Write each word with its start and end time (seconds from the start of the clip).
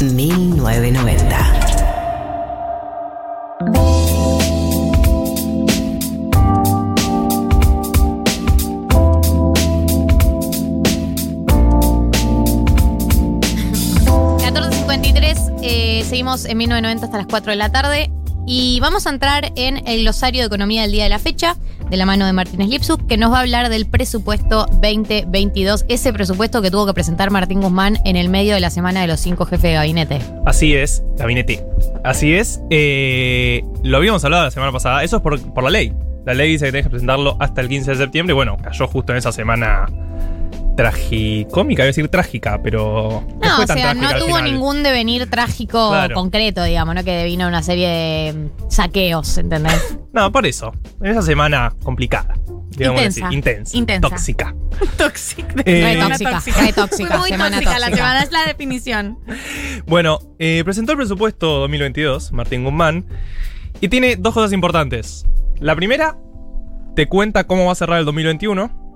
1990. 0.00 1.68
Eh, 15.60 16.04
seguimos 16.08 16.44
en 16.46 16.56
1990 16.56 17.06
hasta 17.06 17.18
las 17.18 17.26
4 17.26 17.50
de 17.50 17.56
la 17.56 17.70
tarde 17.70 18.10
y 18.46 18.80
vamos 18.80 19.06
a 19.06 19.10
entrar 19.10 19.52
en 19.56 19.86
el 19.86 20.00
glosario 20.00 20.40
de 20.40 20.46
economía 20.46 20.82
del 20.82 20.92
día 20.92 21.02
de 21.04 21.10
la 21.10 21.18
fecha, 21.18 21.56
de 21.90 21.96
la 21.96 22.06
mano 22.06 22.26
de 22.26 22.32
Martínez 22.32 22.68
Lipsuk, 22.68 23.06
que 23.06 23.16
nos 23.16 23.32
va 23.32 23.38
a 23.38 23.40
hablar 23.40 23.68
del 23.68 23.86
presupuesto 23.86 24.66
2022, 24.80 25.84
ese 25.88 26.12
presupuesto 26.12 26.62
que 26.62 26.70
tuvo 26.70 26.86
que 26.86 26.94
presentar 26.94 27.30
Martín 27.30 27.60
Guzmán 27.60 27.98
en 28.04 28.16
el 28.16 28.28
medio 28.28 28.54
de 28.54 28.60
la 28.60 28.70
semana 28.70 29.00
de 29.00 29.06
los 29.06 29.20
cinco 29.20 29.44
jefes 29.46 29.62
de 29.62 29.72
gabinete. 29.74 30.20
Así 30.46 30.74
es, 30.74 31.02
gabinete. 31.16 31.64
Así 32.04 32.34
es. 32.34 32.60
eh, 32.70 33.62
lo 33.82 33.96
habíamos 33.96 34.24
hablado 34.24 34.44
la 34.44 34.50
semana 34.50 34.72
pasada. 34.72 35.02
Eso 35.02 35.16
es 35.16 35.22
por, 35.22 35.40
por 35.52 35.64
la 35.64 35.70
ley. 35.70 35.92
La 36.24 36.34
ley 36.34 36.50
dice 36.52 36.66
que 36.66 36.72
tenés 36.72 36.86
que 36.86 36.90
presentarlo 36.90 37.36
hasta 37.40 37.60
el 37.60 37.68
15 37.68 37.92
de 37.92 37.96
septiembre. 37.96 38.34
Bueno, 38.34 38.56
cayó 38.62 38.86
justo 38.86 39.12
en 39.12 39.18
esa 39.18 39.32
semana 39.32 39.86
tragicómica, 40.78 41.82
iba 41.82 41.86
a 41.86 41.86
decir 41.88 42.08
trágica, 42.08 42.60
pero. 42.62 43.24
No, 43.42 43.56
fue 43.56 43.64
o 43.64 43.66
tan 43.66 43.76
sea, 43.78 43.94
no 43.94 44.08
tuvo 44.14 44.36
final. 44.36 44.44
ningún 44.44 44.82
devenir 44.84 45.28
trágico 45.28 45.90
Claro. 45.90 46.14
concreto, 46.14 46.62
digamos, 46.62 46.94
¿no? 46.94 47.02
Que 47.04 47.24
vino 47.24 47.48
una 47.48 47.62
serie 47.64 47.88
de 47.88 48.50
saqueos, 48.68 49.36
¿entendés? 49.38 49.98
No, 50.12 50.32
por 50.32 50.46
eso. 50.46 50.72
En 51.02 51.10
esa 51.12 51.22
semana 51.22 51.72
complicada. 51.84 52.34
Digamos 52.70 53.00
Intensa. 53.02 53.26
así. 53.26 53.34
Intensa. 53.36 53.76
Intensa. 53.76 54.08
Tóxica. 54.08 54.54
Tóxica. 54.96 55.54
Eh, 55.64 55.82
Re 55.94 56.00
tóxica, 56.00 56.42
re 56.60 56.72
tóxica, 56.72 57.08
Fue 57.10 57.18
muy 57.18 57.28
semana 57.30 57.56
tóxica, 57.56 57.78
la 57.78 57.86
tóxica. 57.86 57.96
semana 57.96 58.22
es 58.22 58.32
la 58.32 58.46
definición. 58.46 59.18
Bueno, 59.86 60.18
eh, 60.38 60.62
presentó 60.64 60.92
el 60.92 60.98
presupuesto 60.98 61.46
2022, 61.60 62.32
Martín 62.32 62.64
Guzmán, 62.64 63.04
y 63.80 63.88
tiene 63.88 64.16
dos 64.16 64.32
cosas 64.34 64.52
importantes. 64.52 65.26
La 65.60 65.76
primera, 65.76 66.16
te 66.96 67.06
cuenta 67.06 67.44
cómo 67.44 67.66
va 67.66 67.72
a 67.72 67.76
cerrar 67.76 67.98
el 68.00 68.04
2021, 68.06 68.87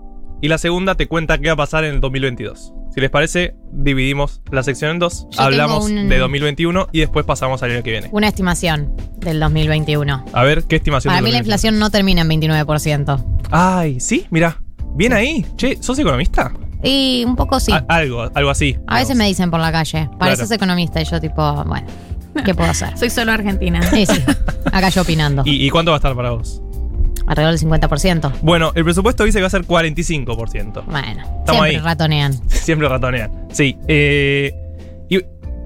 y 0.42 0.48
la 0.48 0.58
segunda 0.58 0.94
te 0.96 1.06
cuenta 1.08 1.38
qué 1.38 1.46
va 1.48 1.54
a 1.54 1.56
pasar 1.56 1.84
en 1.84 1.94
el 1.94 2.00
2022. 2.00 2.74
Si 2.94 3.00
les 3.00 3.08
parece, 3.08 3.54
dividimos 3.72 4.42
la 4.50 4.62
sección 4.62 4.90
en 4.90 4.98
dos. 4.98 5.26
Yo 5.30 5.40
Hablamos 5.40 5.86
un- 5.86 6.10
de 6.10 6.18
2021 6.18 6.88
y 6.92 7.00
después 7.00 7.24
pasamos 7.24 7.62
al 7.62 7.70
año 7.70 7.82
que 7.82 7.90
viene. 7.92 8.08
Una 8.12 8.28
estimación 8.28 8.94
del 9.18 9.40
2021. 9.40 10.26
A 10.34 10.42
ver, 10.44 10.64
¿qué 10.64 10.76
estimación? 10.76 11.10
Para 11.12 11.22
mí 11.22 11.30
la 11.30 11.38
2021? 11.38 11.44
inflación 11.46 11.78
no 11.78 11.88
termina 11.90 12.20
en 12.20 12.28
29%. 12.28 13.24
Ay, 13.50 13.98
sí, 14.00 14.26
mira. 14.30 14.58
Bien 14.94 15.14
ahí. 15.14 15.46
Che, 15.56 15.78
¿sos 15.82 15.98
economista? 15.98 16.52
Y 16.84 17.24
un 17.26 17.34
poco 17.36 17.58
sí. 17.60 17.72
A- 17.72 17.86
algo, 17.88 18.28
algo 18.34 18.50
así. 18.50 18.76
A 18.88 18.96
veces 18.96 19.16
me 19.16 19.24
dicen 19.26 19.50
por 19.50 19.60
la 19.60 19.72
calle, 19.72 20.10
pareces 20.18 20.48
Claro. 20.48 20.56
economista 20.56 21.00
y 21.00 21.04
yo 21.06 21.18
tipo, 21.20 21.64
bueno, 21.64 21.86
¿qué 22.44 22.54
puedo 22.54 22.70
hacer? 22.70 22.90
Soy 22.98 23.08
solo 23.08 23.32
argentina. 23.32 23.80
Sí, 23.84 24.04
sí, 24.04 24.20
acá 24.70 24.90
yo 24.90 25.00
opinando. 25.00 25.42
¿Y, 25.46 25.64
y 25.66 25.70
cuánto 25.70 25.92
va 25.92 25.96
a 25.96 26.00
estar 26.00 26.14
para 26.14 26.32
vos? 26.32 26.60
Alrededor 27.26 27.58
del 27.58 27.68
50%. 27.68 28.32
Bueno, 28.42 28.72
el 28.74 28.84
presupuesto 28.84 29.24
dice 29.24 29.38
que 29.38 29.42
va 29.42 29.46
a 29.46 29.50
ser 29.50 29.64
45%. 29.66 30.84
Bueno, 30.84 31.22
Estamos 31.22 31.44
siempre 31.44 31.70
ahí. 31.70 31.76
ratonean. 31.78 32.32
Siempre 32.48 32.88
ratonean. 32.88 33.46
Sí. 33.50 33.76
eh, 33.88 34.52
y 35.08 35.20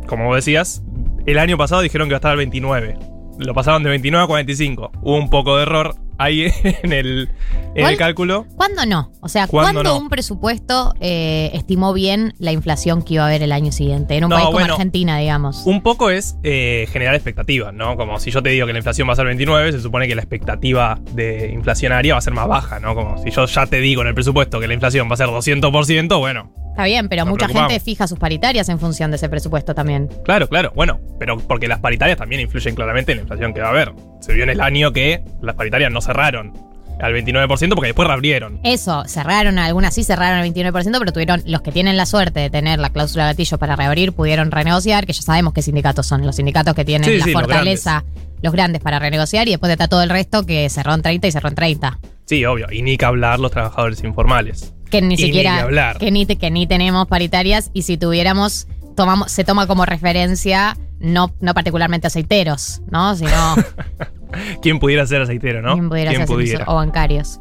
como 0.07 0.27
vos 0.27 0.37
decías, 0.37 0.83
el 1.27 1.39
año 1.39 1.57
pasado 1.57 1.81
dijeron 1.83 2.09
que 2.09 2.13
va 2.15 2.17
a 2.17 2.19
estar 2.19 2.31
al 2.33 2.37
29. 2.39 2.99
Lo 3.39 3.55
pasaron 3.55 3.83
de 3.83 3.91
29 3.91 4.25
a 4.25 4.27
45. 4.27 4.93
Hubo 5.03 5.17
un 5.17 5.29
poco 5.31 5.57
de 5.57 5.63
error 5.65 5.95
ahí 6.19 6.53
en 6.83 6.93
el, 6.93 7.29
en 7.75 7.83
¿Cuál? 7.83 7.93
el 7.93 7.99
cálculo. 7.99 8.47
¿Cuándo 8.57 8.87
no? 8.87 9.13
O 9.21 9.29
sea, 9.29 9.47
¿Cuándo 9.47 9.81
¿cuándo 9.83 9.95
no? 9.95 9.99
un 9.99 10.09
presupuesto 10.09 10.95
eh, 11.01 11.51
estimó 11.55 11.93
bien 11.93 12.35
la 12.39 12.53
inflación 12.53 13.03
que 13.03 13.15
iba 13.15 13.25
a 13.25 13.27
haber 13.27 13.43
el 13.43 13.53
año 13.53 13.73
siguiente? 13.73 14.17
En 14.17 14.25
un 14.25 14.31
No, 14.31 14.37
país 14.37 14.47
como 14.47 14.59
bueno, 14.59 14.75
Argentina, 14.75 15.19
digamos. 15.19 15.63
Un 15.67 15.83
poco 15.83 16.11
es 16.11 16.37
eh, 16.43 16.87
generar 16.93 17.15
expectativas, 17.15 17.75
¿no? 17.75 17.97
Como 17.97 18.19
si 18.21 18.31
yo 18.31 18.43
te 18.43 18.51
digo 18.51 18.67
que 18.67 18.73
la 18.73 18.79
inflación 18.79 19.09
va 19.09 19.13
a 19.13 19.17
ser 19.17 19.27
29, 19.27 19.73
se 19.73 19.81
supone 19.81 20.09
que 20.09 20.15
la 20.15 20.23
expectativa 20.23 20.99
de 21.13 21.51
inflacionaria 21.53 22.15
va 22.15 22.19
a 22.19 22.23
ser 22.23 22.35
más 22.35 22.49
baja, 22.49 22.81
¿no? 22.81 22.95
Como 22.95 23.19
si 23.23 23.31
yo 23.31 23.47
ya 23.47 23.67
te 23.67 23.81
digo 23.81 24.03
en 24.03 24.09
el 24.09 24.15
presupuesto 24.15 24.61
que 24.61 24.69
la 24.69 24.75
inflación 24.75 25.09
va 25.09 25.15
a 25.15 25.17
ser 25.17 25.29
200%, 25.29 26.19
bueno, 26.19 26.53
Está 26.77 26.85
bien, 26.85 27.09
pero 27.09 27.25
Nos 27.25 27.31
mucha 27.33 27.49
gente 27.49 27.81
fija 27.81 28.07
sus 28.07 28.19
paritarias 28.19 28.69
en 28.69 28.79
función 28.79 29.11
de 29.11 29.17
ese 29.17 29.31
presupuesto 29.31 29.75
también. 29.75 30.11
Claro, 30.27 30.47
claro, 30.47 30.73
bueno, 30.77 31.01
pero 31.19 31.39
porque 31.39 31.69
las 31.69 31.79
paritarias 31.81 32.19
también 32.19 32.43
influyen 32.43 32.75
claramente 32.75 33.13
en 33.13 33.17
la 33.17 33.23
inflación 33.23 33.55
que 33.55 33.63
va 33.63 33.69
a 33.69 33.71
haber. 33.71 33.95
Se 34.27 34.33
vio 34.33 34.43
en 34.43 34.51
el 34.51 34.61
año 34.61 34.93
que 34.93 35.23
las 35.41 35.55
paritarias 35.55 35.93
no 35.93 36.01
cerraron 36.01 36.53
al 37.01 37.13
29% 37.13 37.47
porque 37.75 37.87
después 37.89 38.09
reabrieron. 38.09 38.59
Eso, 38.65 39.05
cerraron, 39.07 39.59
algunas 39.61 39.95
sí 39.95 40.03
cerraron 40.03 40.41
el 40.41 40.53
29%, 40.53 40.99
pero 40.99 41.13
tuvieron, 41.13 41.43
los 41.47 41.61
que 41.61 41.71
tienen 41.71 41.97
la 41.97 42.07
suerte 42.07 42.41
de 42.41 42.51
tener 42.51 42.81
la 42.81 42.91
cláusula 42.91 43.25
de 43.27 43.33
gatillo 43.35 43.57
para 43.59 43.77
reabrir, 43.77 44.13
pudieron 44.15 44.51
renegociar, 44.51 45.07
que 45.07 45.13
ya 45.13 45.23
sabemos 45.23 45.53
qué 45.53 45.63
sindicatos 45.63 46.07
son, 46.07 46.27
los 46.27 46.35
sindicatos 46.37 46.75
que 46.75 46.85
tienen 46.85 47.09
Sí, 47.09 47.19
la 47.19 47.25
sí, 47.25 47.33
los 47.33 47.41
fortaleza, 47.41 48.05
los 48.43 48.53
grandes. 48.53 48.83
para 48.83 48.99
renegociar, 48.99 49.47
y 49.47 49.53
después 49.53 49.71
está 49.71 49.87
todo 49.89 50.03
el 50.03 50.11
resto 50.11 50.45
que 50.45 50.69
cerró 50.71 50.95
en 50.95 51.03
30 51.03 51.27
y 51.29 51.33
cerró 51.33 51.49
en 51.51 51.55
30. 51.55 51.99
Sí, 52.25 52.45
obvio, 52.47 52.67
y 52.73 52.83
ni 52.83 52.97
que 52.97 53.05
hablar 53.05 53.39
los 53.39 53.53
trabajadores 53.53 54.03
informales. 54.03 54.73
Que 54.91 55.01
ni 55.03 55.15
Y 55.15 55.17
ni 55.17 55.17
siquiera, 55.19 55.55
que 55.57 55.61
hablar. 55.63 55.99
que 55.99 56.11
ni, 56.11 56.27
que 56.27 56.51
ni 56.51 56.67
tenemos 56.67 57.07
paritarias, 57.07 57.71
y 57.75 57.83
si 57.83 57.97
tuviéramos, 57.99 58.67
tomamos, 58.97 59.31
se 59.31 59.45
toma 59.45 59.67
como 59.67 59.85
referencia, 59.85 60.77
no, 60.99 61.31
no 61.41 61.53
particularmente 61.53 62.07
aceiteros, 62.07 62.81
¿no? 62.91 63.15
Sino 63.17 63.31
¿Quién 64.63 64.79
pudiera 64.79 65.07
ser 65.07 65.23
aceitero, 65.23 65.63
no? 65.63 65.75
quien 65.75 65.89
pudiera 65.89 66.13
ser 66.13 66.27
pudiera? 66.27 66.65
o 66.69 66.75
bancarios. 66.77 67.41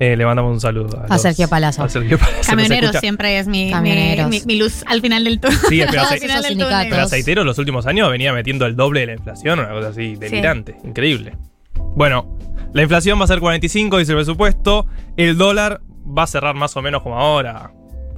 Eh, 0.00 0.16
le 0.16 0.26
mandamos 0.26 0.52
un 0.52 0.60
saludo 0.60 1.04
a, 1.08 1.14
A 1.14 1.18
Sergio 1.18 1.48
Palazzo. 1.48 1.84
A 1.84 1.88
Sergio 1.88 2.18
Palazzo. 2.18 2.52
escucha. 2.58 3.00
siempre 3.00 3.38
es 3.38 3.46
mi, 3.46 3.66
mi, 3.66 3.70
Camioneros. 3.70 4.28
mi- 4.28 4.40
mi 4.44 4.56
luz 4.58 4.82
al 4.88 5.00
final 5.00 5.22
del 5.22 5.38
túnel. 5.38 5.56
Sí, 5.68 5.82
pero, 5.88 6.02
ace- 6.02 6.56
pero 6.90 7.02
aceitero 7.02 7.44
los 7.44 7.58
últimos 7.58 7.86
años 7.86 8.10
venía 8.10 8.32
metiendo 8.32 8.66
el 8.66 8.74
doble 8.74 9.00
de 9.00 9.06
la 9.06 9.12
inflación, 9.14 9.60
una 9.60 9.68
cosa 9.70 9.88
así 9.90 10.16
delirante, 10.16 10.76
increíble. 10.84 11.36
Bueno, 11.94 12.36
la 12.72 12.82
inflación 12.82 13.20
va 13.20 13.24
a 13.24 13.28
ser 13.28 13.38
45, 13.38 13.98
dice 13.98 14.12
el 14.12 14.18
presupuesto. 14.18 14.86
El 15.16 15.38
dólar 15.38 15.80
va 16.06 16.24
a 16.24 16.26
cerrar 16.26 16.56
más 16.56 16.76
o 16.76 16.82
menos 16.82 17.02
como 17.02 17.16
ahora, 17.16 17.70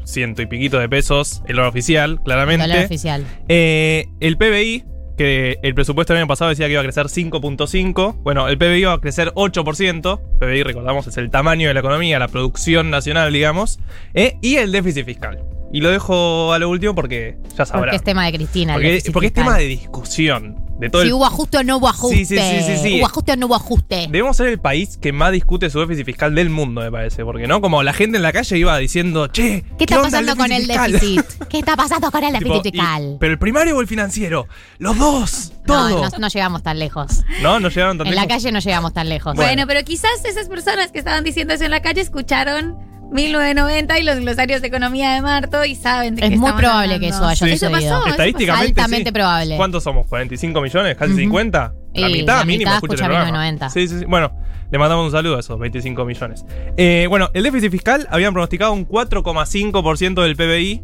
ciento 0.05 0.41
y 0.41 0.47
piquito 0.47 0.79
de 0.79 0.89
pesos, 0.89 1.43
el 1.47 1.57
dólar 1.57 1.69
oficial, 1.69 2.23
claramente. 2.25 2.67
Dólar 2.67 2.87
oficial. 2.87 3.25
Eh, 3.49 4.07
el 4.21 4.39
PBI, 4.39 4.85
que 5.17 5.59
el 5.63 5.75
presupuesto 5.75 6.13
del 6.13 6.23
año 6.23 6.29
pasado 6.29 6.51
decía 6.51 6.67
que 6.67 6.73
iba 6.73 6.81
a 6.81 6.85
crecer 6.85 7.07
5.5. 7.07 8.17
Bueno, 8.23 8.49
el 8.49 8.59
PBI 8.59 8.85
va 8.85 8.93
a 8.95 9.01
crecer 9.01 9.33
8%. 9.35 10.21
PBI, 10.39 10.63
recordamos, 10.63 11.07
es 11.07 11.17
el 11.17 11.31
tamaño 11.31 11.69
de 11.69 11.75
la 11.75 11.81
economía, 11.81 12.19
la 12.19 12.29
producción 12.29 12.91
nacional, 12.91 13.33
digamos. 13.33 13.79
Eh, 14.15 14.37
y 14.43 14.57
el 14.57 14.73
déficit 14.73 15.07
fiscal. 15.07 15.56
Y 15.73 15.81
lo 15.81 15.91
dejo 15.91 16.53
a 16.53 16.59
lo 16.59 16.69
último 16.71 16.95
porque 16.95 17.37
ya 17.57 17.67
sabrán. 17.67 17.83
Porque 17.85 17.97
es 17.97 18.03
tema 18.05 18.25
de 18.27 18.33
Cristina. 18.33 18.75
Porque, 18.75 19.03
porque 19.13 19.27
es 19.29 19.33
tema 19.33 19.57
de 19.59 19.65
discusión. 19.65 20.65
De 20.79 20.91
todo 20.91 21.01
Si 21.03 21.09
el- 21.09 21.15
hubo 21.15 21.25
ajuste 21.25 21.57
o 21.57 21.65
no 21.65 21.79
hubo 21.79 21.89
ajuste. 21.89 22.19
Sí, 22.19 22.27
sí, 22.27 22.37
sí, 22.37 22.63
sí, 22.63 22.77
sí. 22.83 22.99
Hubo 22.99 23.07
ajuste 23.07 23.33
o 23.33 23.37
no 23.37 23.47
hubo 23.47 23.55
ajuste. 23.55 24.09
Debemos 24.11 24.37
ser 24.37 24.49
el 24.49 24.59
país 24.61 24.99
que 24.99 25.11
más 25.11 25.33
discute 25.33 25.71
su 25.71 25.81
déficit 25.81 26.05
fiscal 26.05 26.35
del 26.35 26.51
mundo, 26.51 26.83
me 26.83 26.93
parece. 26.93 27.25
Porque, 27.25 27.47
¿no? 27.47 27.63
Como 27.63 27.83
la 27.83 27.95
gente 27.95 28.19
en 28.19 28.23
la 28.23 28.31
calle 28.33 28.59
iba 28.59 28.77
diciendo, 28.77 29.27
che, 29.29 29.65
¿Qué 29.79 29.85
está 29.85 29.97
onda 29.97 30.11
pasando 30.11 30.37
con 30.37 30.53
el 30.53 30.67
fiscal?" 30.67 30.93
déficit? 30.93 31.25
¿Qué 31.49 31.59
está 31.61 31.77
pasando 31.77 32.11
con 32.11 32.23
el 32.25 32.33
Tipo, 32.39 32.55
déficit 32.55 32.75
y- 32.75 32.79
fiscal? 32.79 33.17
¿Pero 33.19 33.33
el 33.33 33.39
primario 33.39 33.77
o 33.77 33.81
el 33.81 33.87
financiero? 33.87 34.49
Los 34.79 34.99
dos, 34.99 35.53
todo. 35.67 36.03
no, 36.11 36.19
no 36.19 36.29
llegamos 36.29 36.63
tan 36.63 36.79
lejos. 36.79 37.23
No, 37.43 37.59
no 37.59 37.71
llegaron 37.71 37.97
tan 37.97 38.07
En 38.09 38.15
la 38.15 38.23
lejos. 38.27 38.37
calle 38.43 38.53
no 38.53 38.59
llegamos 38.61 38.93
tan 38.93 39.09
lejos. 39.09 39.35
Bueno. 39.35 39.49
Bueno, 39.51 39.67
pero 39.67 39.83
quizás 39.83 40.23
esas 40.27 40.49
personas 40.51 40.93
que 40.93 40.99
estaban 40.99 41.25
diciendo 41.25 41.55
eso 41.55 41.65
en 41.65 41.71
la 41.71 41.81
calle 41.81 42.03
escucharon 42.03 42.77
1990 43.13 43.99
y 43.99 44.03
los 44.03 44.19
glosarios 44.19 44.61
de 44.61 44.69
economía 44.69 45.15
de 45.15 45.23
Marto 45.23 45.65
y 45.65 45.75
saben 45.75 46.17
de 46.17 46.25
Es 46.25 46.31
qué 46.31 46.37
muy 46.37 46.53
probable 46.53 46.99
que 47.01 47.09
eso 47.09 47.25
haya 47.27 47.47
Sí. 47.47 47.53
Eso 47.53 47.67
sucedido. 47.67 47.91
pasó, 47.91 48.01
eso 48.07 48.11
Estadísticamente. 48.11 48.67
Altamente 48.69 49.09
sí. 49.11 49.13
probable. 49.13 49.57
¿Cuántos 49.57 49.83
somos? 49.85 50.07
¿45 50.07 50.63
millones? 50.63 50.97
¿Casi 50.97 51.13
Ujú. 51.13 51.21
50? 51.21 51.75
La 51.95 52.09
Y 52.09 52.13
mitad 52.13 52.39
la 52.39 52.45
mínimo 52.45 52.59
mitad 52.71 52.75
escucha 52.75 52.93
el 52.95 53.01
escucha 53.01 53.05
programa. 53.07 53.25
1990. 53.27 53.71
Sí, 53.71 53.89
sí, 53.89 53.99
sí. 54.01 54.05
Bueno, 54.07 54.33
le 54.71 54.79
mandamos 54.79 55.07
un 55.07 55.13
saludo 55.13 55.37
a 55.37 55.41
esos 55.41 55.59
25 55.59 56.05
millones. 56.05 56.45
Eh, 56.77 57.07
bueno, 57.09 57.31
el 57.35 57.43
déficit 57.43 57.71
fiscal 57.71 58.07
habían 58.11 58.33
pronosticado 58.33 58.73
un 58.73 58.87
4,5% 58.87 60.23
del 60.23 60.37
PBI 60.37 60.83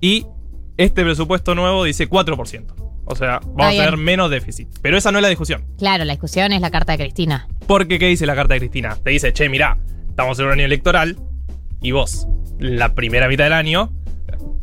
y 0.00 0.26
este 0.76 1.02
presupuesto 1.04 1.54
nuevo 1.54 1.84
dice 1.84 2.08
4%. 2.08 2.74
O 3.04 3.16
sea, 3.16 3.40
vamos 3.44 3.66
a 3.66 3.70
tener 3.70 3.96
menos 3.96 4.30
déficit. 4.30 4.68
Pero 4.80 4.96
esa 4.96 5.10
no 5.12 5.18
es 5.18 5.22
la 5.22 5.28
discusión. 5.28 5.64
Claro, 5.78 6.04
la 6.04 6.12
discusión 6.12 6.52
es 6.52 6.60
la 6.60 6.70
carta 6.70 6.92
de 6.92 6.98
Cristina. 6.98 7.48
Porque, 7.66 7.98
¿qué 7.98 8.06
dice 8.06 8.26
la 8.26 8.34
carta 8.34 8.54
de 8.54 8.60
Cristina? 8.60 8.96
Te 9.02 9.10
dice, 9.10 9.32
che, 9.32 9.48
mirá, 9.48 9.76
estamos 10.08 10.38
en 10.38 10.46
un 10.46 10.52
año 10.52 10.64
electoral 10.64 11.16
y 11.82 11.90
vos, 11.92 12.26
la 12.58 12.94
primera 12.94 13.28
mitad 13.28 13.44
del 13.44 13.52
año, 13.52 13.92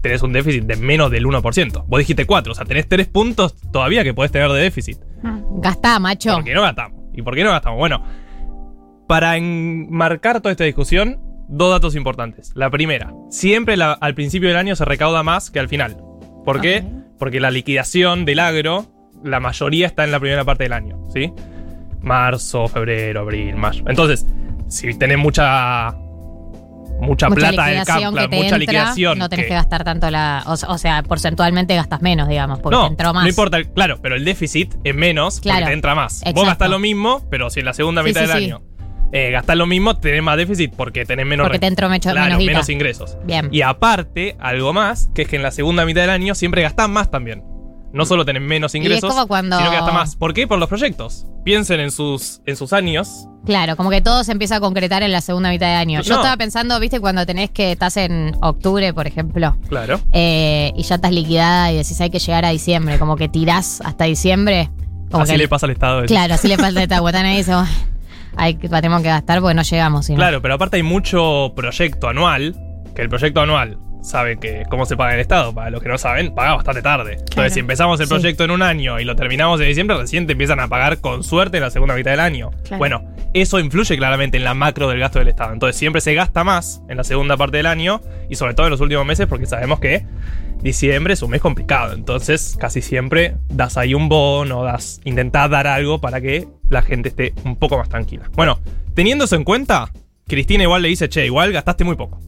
tenés 0.02 0.24
un 0.24 0.32
déficit 0.34 0.64
de 0.64 0.76
menos 0.78 1.12
del 1.12 1.26
1%. 1.26 1.86
Vos 1.88 2.00
dijiste 2.00 2.26
4, 2.26 2.52
o 2.52 2.56
sea, 2.56 2.66
tenés 2.66 2.88
3 2.88 3.08
puntos 3.08 3.56
todavía 3.72 4.04
que 4.04 4.14
podés 4.14 4.32
tener 4.32 4.50
de 4.50 4.62
déficit. 4.62 4.98
Gastá, 5.62 6.00
macho. 6.00 6.34
¿Por 6.36 6.44
qué 6.46 6.54
no 6.54 6.62
gastamos? 6.62 7.00
¿Y 7.14 7.22
por 7.22 7.36
qué 7.36 7.44
no 7.44 7.52
gastamos? 7.52 7.78
Bueno, 7.78 8.04
para 9.08 9.36
enmarcar 9.38 10.40
toda 10.42 10.52
esta 10.52 10.64
discusión, 10.64 11.20
dos 11.50 11.72
datos 11.72 11.96
importantes. 11.96 12.52
La 12.56 12.70
primera, 12.70 13.12
siempre 13.30 13.76
la- 13.76 13.94
al 13.94 14.14
principio 14.16 14.48
del 14.50 14.58
año 14.58 14.76
se 14.76 14.86
recauda 14.86 15.24
más 15.24 15.50
que 15.52 15.60
al 15.60 15.68
final. 15.68 15.98
¿Por 16.46 16.62
qué? 16.62 16.84
Porque 17.18 17.40
la 17.42 17.52
liquidación 17.52 18.24
del 18.24 18.40
agro, 18.40 18.86
la 19.24 19.40
mayoría 19.40 19.88
está 19.88 20.04
en 20.06 20.12
la 20.12 20.20
primera 20.20 20.46
parte 20.46 20.64
del 20.64 20.74
año, 20.74 21.00
¿sí? 21.14 21.34
Marzo, 22.02 22.68
febrero, 22.68 23.22
abril, 23.22 23.56
mayo. 23.58 23.84
Entonces, 23.88 24.26
si 24.68 24.98
tenés 24.98 25.18
mucha 25.18 25.96
mucha, 27.02 27.28
plata 27.30 27.66
del 27.66 27.84
te 27.86 27.92
mucha 28.28 28.38
entra, 28.44 28.58
liquidación. 28.58 29.18
No 29.20 29.30
tenés 29.30 29.46
que- 29.46 29.50
que, 29.50 29.56
gastar 29.56 29.84
tanto 29.84 30.10
la. 30.12 30.44
O, 30.48 30.52
o 30.54 30.78
sea, 30.78 31.04
porcentualmente 31.04 31.76
gastas 31.76 32.02
menos, 32.02 32.28
digamos, 32.28 32.60
porque 32.60 32.76
no, 32.78 32.86
te 32.86 32.92
entró 32.92 33.14
más. 33.14 33.24
no 33.24 33.30
importa, 33.30 33.64
claro, 33.64 34.00
pero 34.02 34.16
el 34.16 34.26
déficit 34.26 34.76
es 34.84 34.96
menos 34.96 35.40
Claro, 35.40 35.60
porque 35.60 35.70
te 35.70 35.74
entra 35.74 35.96
más. 35.96 36.22
exacto. 36.22 36.40
Vos 36.42 36.48
gastás 36.48 36.70
lo 36.70 36.80
mismo, 36.80 37.26
pero 37.30 37.50
si 37.50 37.60
en 37.62 37.66
la 37.66 37.74
segunda 37.74 38.02
Sí, 38.04 38.08
mitad 38.10 38.22
sí, 38.22 38.28
del 38.28 38.38
sí. 38.38 38.44
año 38.46 38.62
eh, 39.12 39.32
gastás 39.32 39.58
lo 39.58 39.66
mismo, 39.66 39.98
tenés 39.98 40.22
más 40.22 40.38
déficit 40.38 40.72
porque 40.76 41.04
tenés 41.04 41.26
menos 41.26 41.46
Porque 41.46 41.58
te 41.58 41.66
entró 41.66 41.90
mecho- 41.90 42.12
claro, 42.12 42.38
menos 42.38 42.70
ingresos. 42.70 43.18
Bien. 43.26 43.50
Y 43.52 43.64
aparte, 43.64 44.36
algo 44.40 44.72
más, 44.72 45.10
que 45.16 45.24
es 45.24 45.28
que 45.28 45.36
en 45.36 45.42
la 45.42 45.50
segunda 45.50 45.84
mitad 45.84 46.02
del 46.02 46.12
año 46.12 46.36
siempre 46.36 46.62
gastás 46.62 46.90
más 46.90 47.10
también. 47.10 47.44
No 47.92 48.06
solo 48.06 48.24
tenés 48.24 48.44
menos 48.44 48.76
ingresos, 48.76 49.14
cuando- 49.28 49.58
sino 49.58 49.70
que 49.72 49.76
gastás 49.78 49.94
más. 49.94 50.16
¿Por 50.16 50.34
qué? 50.34 50.46
Por 50.48 50.60
los 50.60 50.70
proyectos. 50.70 51.26
Piensen 51.44 51.80
en 51.80 51.90
sus, 51.90 52.42
en 52.46 52.56
sus 52.56 52.72
años. 52.74 53.28
Claro, 53.46 53.76
como 53.76 53.90
que 53.90 54.02
todo 54.02 54.24
se 54.24 54.32
empieza 54.32 54.58
a 54.58 54.60
concretar 54.60 55.02
en 55.02 55.12
la 55.12 55.22
segunda 55.22 55.50
mitad 55.50 55.66
de 55.68 55.74
año. 55.74 56.02
Yo 56.02 56.16
estaba 56.16 56.38
pensando, 56.38 56.80
viste, 56.80 57.00
cuando 57.00 57.26
tenés 57.26 57.50
que 57.50 57.72
estás 57.72 57.98
en 57.98 58.36
octubre, 58.42 58.94
por 58.94 59.08
ejemplo, 59.08 59.58
Claro. 59.70 60.00
eh, 60.14 60.72
y 60.76 60.84
ya 60.84 60.96
estás 60.96 61.12
liquidada 61.12 61.72
y 61.72 61.78
decís 61.78 62.00
hay 62.02 62.10
que 62.12 62.20
llegar 62.20 62.46
a 62.46 62.50
diciembre, 62.50 63.00
como 63.00 63.16
que 63.16 63.28
tirás 63.30 63.82
hasta 63.84 64.06
diciembre. 64.06 64.70
Como 65.10 65.24
Así 65.24 65.32
que 65.32 65.38
le 65.40 65.48
pasa 65.48 65.66
al 65.66 65.72
Estado. 65.72 66.06
Claro, 66.06 66.36
así 66.36 66.48
le 66.48 66.58
falta 66.58 66.84
esta 66.84 67.00
guatana 67.00 67.34
y 67.34 67.38
dice, 67.38 67.56
"Bueno, 67.56 67.70
hay 68.36 68.54
tenemos 68.56 69.02
que 69.02 69.08
gastar 69.08 69.40
porque 69.42 69.56
no 69.56 69.64
llegamos. 69.64 70.06
si 70.06 70.12
no". 70.12 70.18
Claro, 70.18 70.42
pero 70.44 70.54
aparte 70.54 70.78
hay 70.78 70.84
mucho 70.84 71.54
proyecto 71.56 72.08
anual, 72.10 72.56
que 72.96 73.02
el 73.02 73.10
proyecto 73.10 73.42
anual 73.42 73.80
sabe 74.02 74.38
que 74.38 74.64
cómo 74.70 74.86
se 74.86 74.96
paga 74.96 75.12
en 75.12 75.16
el 75.16 75.22
Estado. 75.22 75.54
Para 75.54 75.70
los 75.70 75.82
que 75.84 75.90
no 75.90 75.98
saben, 75.98 76.34
paga 76.34 76.56
bastante 76.56 76.82
tarde. 76.82 77.14
Entonces, 77.20 77.54
si 77.54 77.60
empezamos 77.60 78.00
el 78.00 78.08
Sí. 78.08 78.14
proyecto 78.14 78.44
en 78.44 78.52
un 78.52 78.62
año 78.62 79.00
y 79.00 79.06
lo 79.06 79.16
terminamos 79.16 79.60
en 79.62 79.68
diciembre, 79.68 79.98
recién 79.98 80.26
te 80.26 80.34
empiezan 80.34 80.60
a 80.60 80.68
pagar 80.68 81.00
con 81.00 81.24
suerte 81.24 81.58
en 81.58 81.64
la 81.64 81.70
segunda 81.70 81.96
mitad 81.96 82.12
del 82.12 82.20
año. 82.20 82.52
Claro. 82.64 82.78
Bueno, 82.78 83.04
eso 83.34 83.60
influye 83.60 83.98
claramente 83.98 84.38
en 84.38 84.44
la 84.44 84.54
macro 84.54 84.88
del 84.90 85.00
gasto 85.00 85.20
del 85.20 85.28
Estado. 85.28 85.54
Entonces, 85.54 85.76
siempre 85.78 86.02
se 86.02 86.14
gasta 86.14 86.44
más 86.44 86.82
en 86.90 86.98
la 86.98 87.04
segunda 87.04 87.36
parte 87.38 87.58
del 87.58 87.66
año 87.66 88.02
y 88.30 88.36
sobre 88.36 88.54
todo 88.54 88.68
en 88.68 88.72
los 88.72 88.82
últimos 88.82 89.06
meses 89.06 89.28
porque 89.28 89.46
sabemos 89.46 89.80
que 89.80 90.06
diciembre 90.62 91.14
es 91.14 91.22
un 91.22 91.32
mes 91.32 91.42
complicado. 91.42 91.94
Entonces, 91.94 92.58
casi 92.60 92.82
siempre 92.82 93.36
das 93.50 93.78
ahí 93.78 93.94
un 93.94 94.10
bono, 94.10 94.64
das, 94.64 95.00
intentás 95.04 95.50
dar 95.50 95.68
algo 95.68 96.00
para 96.02 96.22
que 96.22 96.48
la 96.70 96.82
gente 96.82 97.10
esté 97.10 97.34
un 97.44 97.56
poco 97.56 97.78
más 97.78 97.90
tranquila. 97.90 98.30
Bueno, 98.36 98.60
teniendo 98.94 99.26
eso 99.26 99.36
en 99.36 99.44
cuenta, 99.44 99.92
Cristina 100.28 100.64
igual 100.64 100.82
le 100.82 100.90
dice, 100.90 101.10
che, 101.10 101.26
igual 101.26 101.52
gastaste 101.52 101.84
muy 101.84 101.96
poco. 101.96 102.20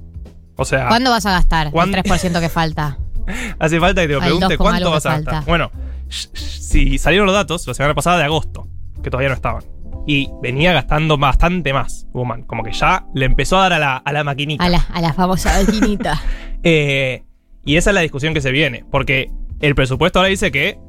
O 0.62 0.66
sea, 0.66 0.88
¿Cuándo 0.88 1.10
vas 1.12 1.26
a 1.26 1.32
gastar 1.32 1.72
¿Cuándo- 1.72 1.98
el 1.98 2.04
3% 2.04 2.40
que 2.40 2.50
falta? 2.50 2.98
hace 3.60 3.80
falta 3.80 4.02
que 4.02 4.08
te 4.08 4.14
lo 4.14 4.20
pregunte 4.20 4.56
2, 4.56 4.58
cuánto 4.58 4.92
vas 4.92 5.06
a 5.06 5.18
gastar. 5.20 5.46
Bueno, 5.46 5.72
si 6.10 6.98
salieron 6.98 7.26
los 7.26 7.36
datos 7.36 7.66
la 7.68 7.74
semana 7.74 7.94
pasada 7.96 8.18
de 8.20 8.24
agosto, 8.26 8.68
que 9.04 9.10
todavía 9.10 9.30
no 9.30 9.36
estaban. 9.36 9.64
Y 10.08 10.30
venía 10.42 10.74
gastando 10.74 11.18
bastante 11.18 11.74
más, 11.74 12.08
Woman. 12.14 12.44
Como 12.44 12.64
que 12.64 12.72
ya 12.74 13.06
le 13.14 13.26
empezó 13.26 13.58
a 13.60 13.64
dar 13.64 13.74
a 13.74 13.80
la, 13.80 13.98
a 13.98 14.12
la 14.14 14.24
maquinita. 14.24 14.64
A 14.64 14.70
la, 14.70 14.80
a 14.92 15.02
la 15.02 15.14
famosa 15.14 15.54
maquinita. 15.66 16.20
Eh, 16.64 17.24
y 17.66 17.76
esa 17.76 17.92
es 17.92 17.94
la 17.96 18.02
discusión 18.02 18.34
que 18.34 18.42
se 18.42 18.52
viene. 18.52 18.84
Porque 18.90 19.30
el 19.60 19.76
presupuesto 19.76 20.20
ahora 20.20 20.30
dice 20.30 20.52
que 20.52 20.80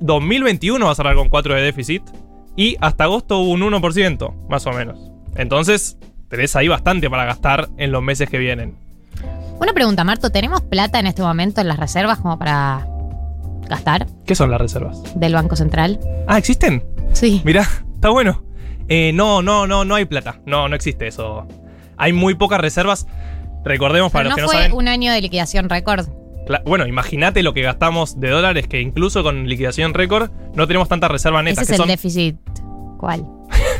2021 0.00 0.84
va 0.84 0.92
a 0.92 0.94
cerrar 0.94 1.16
con 1.16 1.28
4 1.28 1.54
de 1.54 1.62
déficit. 1.62 2.02
Y 2.56 2.76
hasta 2.80 3.04
agosto 3.04 3.38
hubo 3.38 3.52
un 3.52 3.60
1%, 3.62 4.48
más 4.48 4.66
o 4.66 4.72
menos. 4.72 4.98
Entonces, 5.36 5.96
tenés 6.28 6.54
ahí 6.56 6.68
bastante 6.68 7.08
para 7.08 7.24
gastar 7.24 7.68
en 7.78 7.90
los 7.92 8.02
meses 8.02 8.28
que 8.28 8.36
vienen. 8.38 8.76
Una 9.60 9.72
pregunta, 9.72 10.04
Marto, 10.04 10.30
¿tenemos 10.30 10.62
plata 10.62 10.98
en 11.00 11.06
este 11.06 11.22
momento 11.22 11.60
en 11.60 11.68
las 11.68 11.78
reservas 11.78 12.18
como 12.18 12.38
para 12.38 12.86
gastar 13.68 14.06
¿Qué 14.24 14.34
son 14.34 14.50
las 14.50 14.60
reservas? 14.60 15.02
del 15.14 15.34
Banco 15.34 15.56
Central? 15.56 15.98
Ah, 16.26 16.38
¿existen? 16.38 16.84
Sí. 17.12 17.42
Mirá, 17.44 17.66
está 17.94 18.10
bueno. 18.10 18.42
Eh, 18.88 19.12
no, 19.12 19.42
no, 19.42 19.66
no, 19.66 19.84
no 19.84 19.94
hay 19.94 20.04
plata. 20.04 20.40
No, 20.46 20.68
no 20.68 20.76
existe 20.76 21.06
eso. 21.06 21.46
Hay 21.96 22.12
muy 22.12 22.34
pocas 22.34 22.60
reservas. 22.60 23.06
Recordemos 23.64 24.12
para 24.12 24.24
Pero 24.24 24.30
los 24.30 24.30
no 24.30 24.36
que 24.36 24.42
no 24.42 24.48
fue 24.48 24.56
saben. 24.68 24.72
un 24.76 24.88
año 24.88 25.12
de 25.12 25.20
liquidación 25.20 25.68
récord. 25.68 26.06
Bueno, 26.64 26.86
imagínate 26.86 27.42
lo 27.42 27.52
que 27.52 27.60
gastamos 27.60 28.18
de 28.20 28.30
dólares, 28.30 28.66
que 28.68 28.80
incluso 28.80 29.22
con 29.22 29.46
liquidación 29.48 29.92
récord 29.92 30.30
no 30.54 30.66
tenemos 30.66 30.88
tanta 30.88 31.06
reserva 31.08 31.42
neta, 31.42 31.60
Ese 31.60 31.72
que 31.72 31.74
es 31.74 31.80
el 31.80 31.82
son 31.82 31.88
déficit. 31.88 32.36
¿Cuál? 32.98 33.26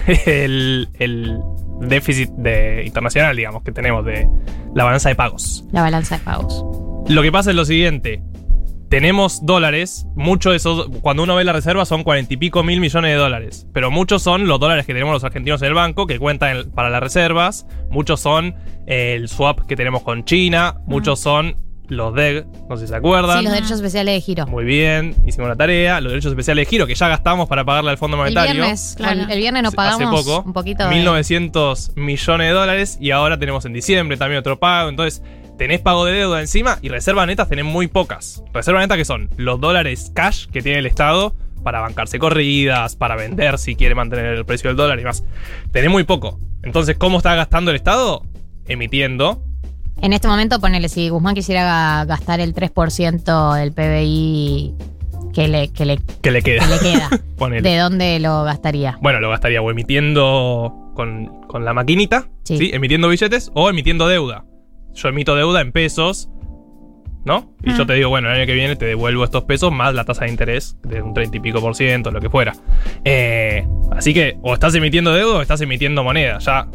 el, 0.27 0.91
el 0.99 1.39
déficit 1.81 2.31
de, 2.31 2.83
internacional, 2.85 3.37
digamos, 3.37 3.63
que 3.63 3.73
tenemos 3.73 4.05
de 4.05 4.29
la 4.75 4.85
balanza 4.85 5.09
de 5.09 5.15
pagos. 5.15 5.65
La 5.73 5.83
balanza 5.83 6.19
de 6.19 6.25
pagos. 6.25 6.65
Lo 7.09 7.23
que 7.23 7.33
pasa 7.33 7.51
es 7.51 7.57
lo 7.57 7.65
siguiente. 7.65 8.23
Tenemos 8.89 9.45
dólares, 9.45 10.07
muchos 10.17 10.53
de 10.53 10.57
esos, 10.57 10.89
cuando 11.03 11.23
uno 11.23 11.37
ve 11.37 11.45
la 11.45 11.53
reserva 11.53 11.85
son 11.85 12.05
cuarenta 12.05 12.33
y 12.33 12.37
pico 12.39 12.63
mil 12.63 12.81
millones 12.81 13.11
de 13.11 13.17
dólares, 13.19 13.67
pero 13.75 13.91
muchos 13.91 14.23
son 14.23 14.47
los 14.47 14.59
dólares 14.59 14.87
que 14.87 14.95
tenemos 14.95 15.13
los 15.13 15.25
argentinos 15.25 15.61
en 15.61 15.69
el 15.69 15.75
banco, 15.75 16.07
que 16.07 16.19
cuentan 16.19 16.57
en- 16.57 16.71
para 16.71 16.89
las 16.89 17.03
reservas, 17.03 17.67
muchos 17.91 18.19
son 18.21 18.55
eh, 18.87 19.13
el 19.15 19.29
swap 19.29 19.67
que 19.67 19.77
tenemos 19.77 20.03
con 20.03 20.25
China, 20.25 20.77
muchos 20.87 21.21
son 21.21 21.57
los 21.89 22.15
DEG, 22.15 22.47
no 22.69 22.77
sé 22.77 22.87
si 22.87 22.89
se 22.89 22.97
acuerdan. 22.97 23.39
Sí, 23.39 23.45
los 23.45 23.53
derechos 23.53 23.73
especiales 23.77 24.15
de 24.15 24.21
giro. 24.21 24.47
Muy 24.47 24.65
bien, 24.65 25.15
hicimos 25.27 25.49
la 25.49 25.57
tarea, 25.57 26.01
los 26.01 26.13
derechos 26.13 26.31
especiales 26.33 26.67
de 26.67 26.71
giro 26.71 26.87
que 26.87 26.95
ya 26.95 27.09
gastamos 27.09 27.49
para 27.49 27.65
pagarle 27.65 27.91
al 27.91 27.99
Fondo 27.99 28.17
El 28.17 28.23
Monetario. 28.23 28.55
viernes, 28.55 28.95
Claro. 28.97 29.23
el 29.29 29.39
viernes 29.39 29.63
nos 29.63 29.71
Hace 29.73 29.77
pagamos 29.77 30.25
poco, 30.25 30.43
un 30.47 30.53
poquito 30.53 30.89
de... 30.89 30.95
1.900 30.97 31.97
millones 31.97 32.47
de 32.49 32.53
dólares 32.53 32.99
y 33.01 33.11
ahora 33.11 33.39
tenemos 33.39 33.65
en 33.65 33.73
diciembre 33.73 34.17
también 34.17 34.39
otro 34.41 34.59
pago. 34.59 34.89
Entonces, 34.91 35.23
tenés 35.57 35.81
pago 35.81 36.05
de 36.05 36.13
deuda 36.13 36.41
encima 36.41 36.79
y 36.83 36.89
reservas 36.89 37.27
netas 37.27 37.49
tenés 37.49 37.65
muy 37.65 37.87
pocas. 37.89 38.43
Reservas 38.53 38.83
netas 38.83 38.97
que 38.99 39.05
son 39.05 39.31
los 39.37 39.61
dólares 39.61 40.13
cash 40.15 40.47
que 40.47 40.63
tiene 40.63 40.79
el 40.81 40.87
Estado 40.87 41.35
para 41.65 41.81
bancarse 41.81 42.19
corridas, 42.19 42.95
para 42.97 43.17
vender 43.17 43.59
si 43.59 43.75
quiere 43.75 43.95
mantener 43.95 44.27
el 44.37 44.45
precio 44.45 44.69
del 44.71 44.77
dólar 44.77 45.01
y 45.01 45.05
más. 45.05 45.25
Tenés 45.73 45.91
muy 45.91 46.05
poco. 46.05 46.39
Entonces, 46.63 46.97
¿cómo 46.97 47.19
está 47.19 47.35
gastando 47.35 47.71
el 47.71 47.77
Estado? 47.77 48.23
Emitiendo. 48.67 49.43
En 50.01 50.13
este 50.13 50.29
momento, 50.29 50.61
ponele, 50.61 50.89
si 50.89 51.09
Guzmán 51.09 51.35
quisiera 51.35 52.03
ga- 52.03 52.07
gastar 52.07 52.41
el 52.41 52.55
3% 52.55 53.55
del 53.55 53.73
PBI 53.73 54.75
que 55.35 55.49
le, 55.49 55.69
que 55.73 55.85
le, 55.85 55.99
que 56.23 56.31
le 56.31 56.43
que 56.43 56.53
queda? 56.57 56.67
le 56.67 56.79
queda, 56.79 57.11
Ponele. 57.37 57.69
¿de 57.69 57.77
dónde 57.79 58.19
lo 58.21 58.45
gastaría? 58.45 58.97
Bueno, 59.03 59.21
lo 59.21 59.29
gastaría 59.31 59.61
o 59.61 59.71
emitiendo 59.71 60.93
con, 60.95 61.43
con 61.49 61.65
la 61.65 61.75
maquinita, 61.75 62.29
Sí. 62.45 62.59
sí. 62.59 62.71
Emitiendo 62.73 63.09
billetes 63.09 63.51
o 63.55 63.69
emitiendo 63.69 64.09
deuda. 64.09 64.45
Yo 64.95 65.09
emito 65.09 65.35
deuda 65.37 65.61
en 65.61 65.71
pesos, 65.73 66.31
¿no? 67.25 67.53
Y 67.63 67.73
yo 67.77 67.85
Mm. 67.85 67.87
te 67.89 67.93
digo, 67.95 68.09
bueno, 68.09 68.29
el 68.31 68.37
año 68.39 68.47
que 68.47 68.55
viene 68.55 68.75
te 68.77 68.87
devuelvo 68.87 69.23
estos 69.25 69.45
pesos 69.45 69.71
más 69.73 69.95
la 69.95 70.05
tasa 70.05 70.25
de 70.25 70.31
interés 70.31 70.77
de 70.83 71.03
un 71.03 71.13
30 71.13 71.37
y 71.37 71.41
pico 71.41 71.61
por 71.61 71.75
ciento, 71.77 72.11
lo 72.11 72.21
que 72.21 72.31
fuera. 72.31 72.55
Eh, 73.05 73.67
así 73.93 74.15
que 74.15 74.39
o 74.43 74.55
estás 74.55 74.75
emitiendo 74.77 75.13
deuda 75.13 75.39
o 75.39 75.43
estás 75.43 75.61
emitiendo 75.61 76.03
moneda. 76.03 76.39
Ya, 76.39 76.67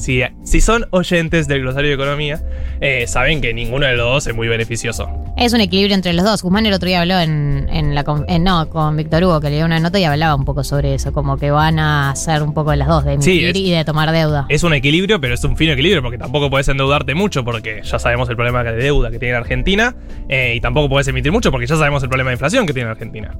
si, 0.00 0.22
si 0.42 0.60
son 0.60 0.86
oyentes 0.90 1.46
del 1.46 1.60
glosario 1.62 1.88
de 1.90 1.94
economía, 1.94 2.40
eh, 2.80 3.06
saben 3.06 3.40
que 3.40 3.52
ninguno 3.54 3.86
de 3.86 3.94
los 3.96 4.06
dos 4.06 4.26
es 4.26 4.34
muy 4.34 4.48
beneficioso. 4.48 5.08
Es 5.36 5.52
un 5.52 5.60
equilibrio 5.60 5.94
entre 5.94 6.12
los 6.12 6.24
dos. 6.24 6.42
Guzmán 6.42 6.66
el 6.66 6.72
otro 6.72 6.88
día 6.88 7.00
habló 7.00 7.18
en, 7.20 7.68
en 7.70 7.94
la 7.94 8.04
en- 8.28 8.44
no, 8.44 8.68
con 8.68 8.96
Víctor 8.96 9.22
Hugo, 9.24 9.40
que 9.40 9.50
le 9.50 9.56
dio 9.56 9.66
una 9.66 9.78
nota 9.80 9.98
y 9.98 10.04
hablaba 10.04 10.34
un 10.34 10.44
poco 10.44 10.64
sobre 10.64 10.94
eso, 10.94 11.12
como 11.12 11.36
que 11.36 11.50
van 11.50 11.78
a 11.78 12.10
hacer 12.10 12.42
un 12.42 12.54
poco 12.54 12.70
de 12.72 12.78
las 12.78 12.88
dos, 12.88 13.04
de 13.04 13.20
Sí, 13.20 13.44
emitir 13.44 13.48
es- 13.50 13.56
y 13.56 13.70
de 13.72 13.84
tomar 13.84 14.10
deuda. 14.10 14.46
Es 14.48 14.62
un 14.64 14.72
equilibrio, 14.74 15.20
pero 15.20 15.34
es 15.34 15.44
un 15.44 15.56
fino 15.56 15.72
equilibrio, 15.72 16.02
porque 16.02 16.18
tampoco 16.18 16.50
puedes 16.50 16.68
endeudarte 16.68 17.14
mucho, 17.14 17.44
porque 17.44 17.82
ya 17.84 17.98
sabemos 17.98 18.28
el 18.28 18.36
problema 18.36 18.64
de 18.64 18.72
deuda 18.72 19.10
que 19.10 19.18
tiene 19.18 19.34
Argentina, 19.34 19.94
eh, 20.28 20.54
y 20.56 20.60
tampoco 20.60 20.88
puedes 20.88 21.06
emitir 21.08 21.30
mucho, 21.32 21.50
porque 21.50 21.66
ya 21.66 21.76
sabemos 21.76 22.02
el 22.02 22.08
problema 22.08 22.30
de 22.30 22.34
inflación 22.34 22.66
que 22.66 22.72
tiene 22.74 22.90
Argentina. 22.90 23.36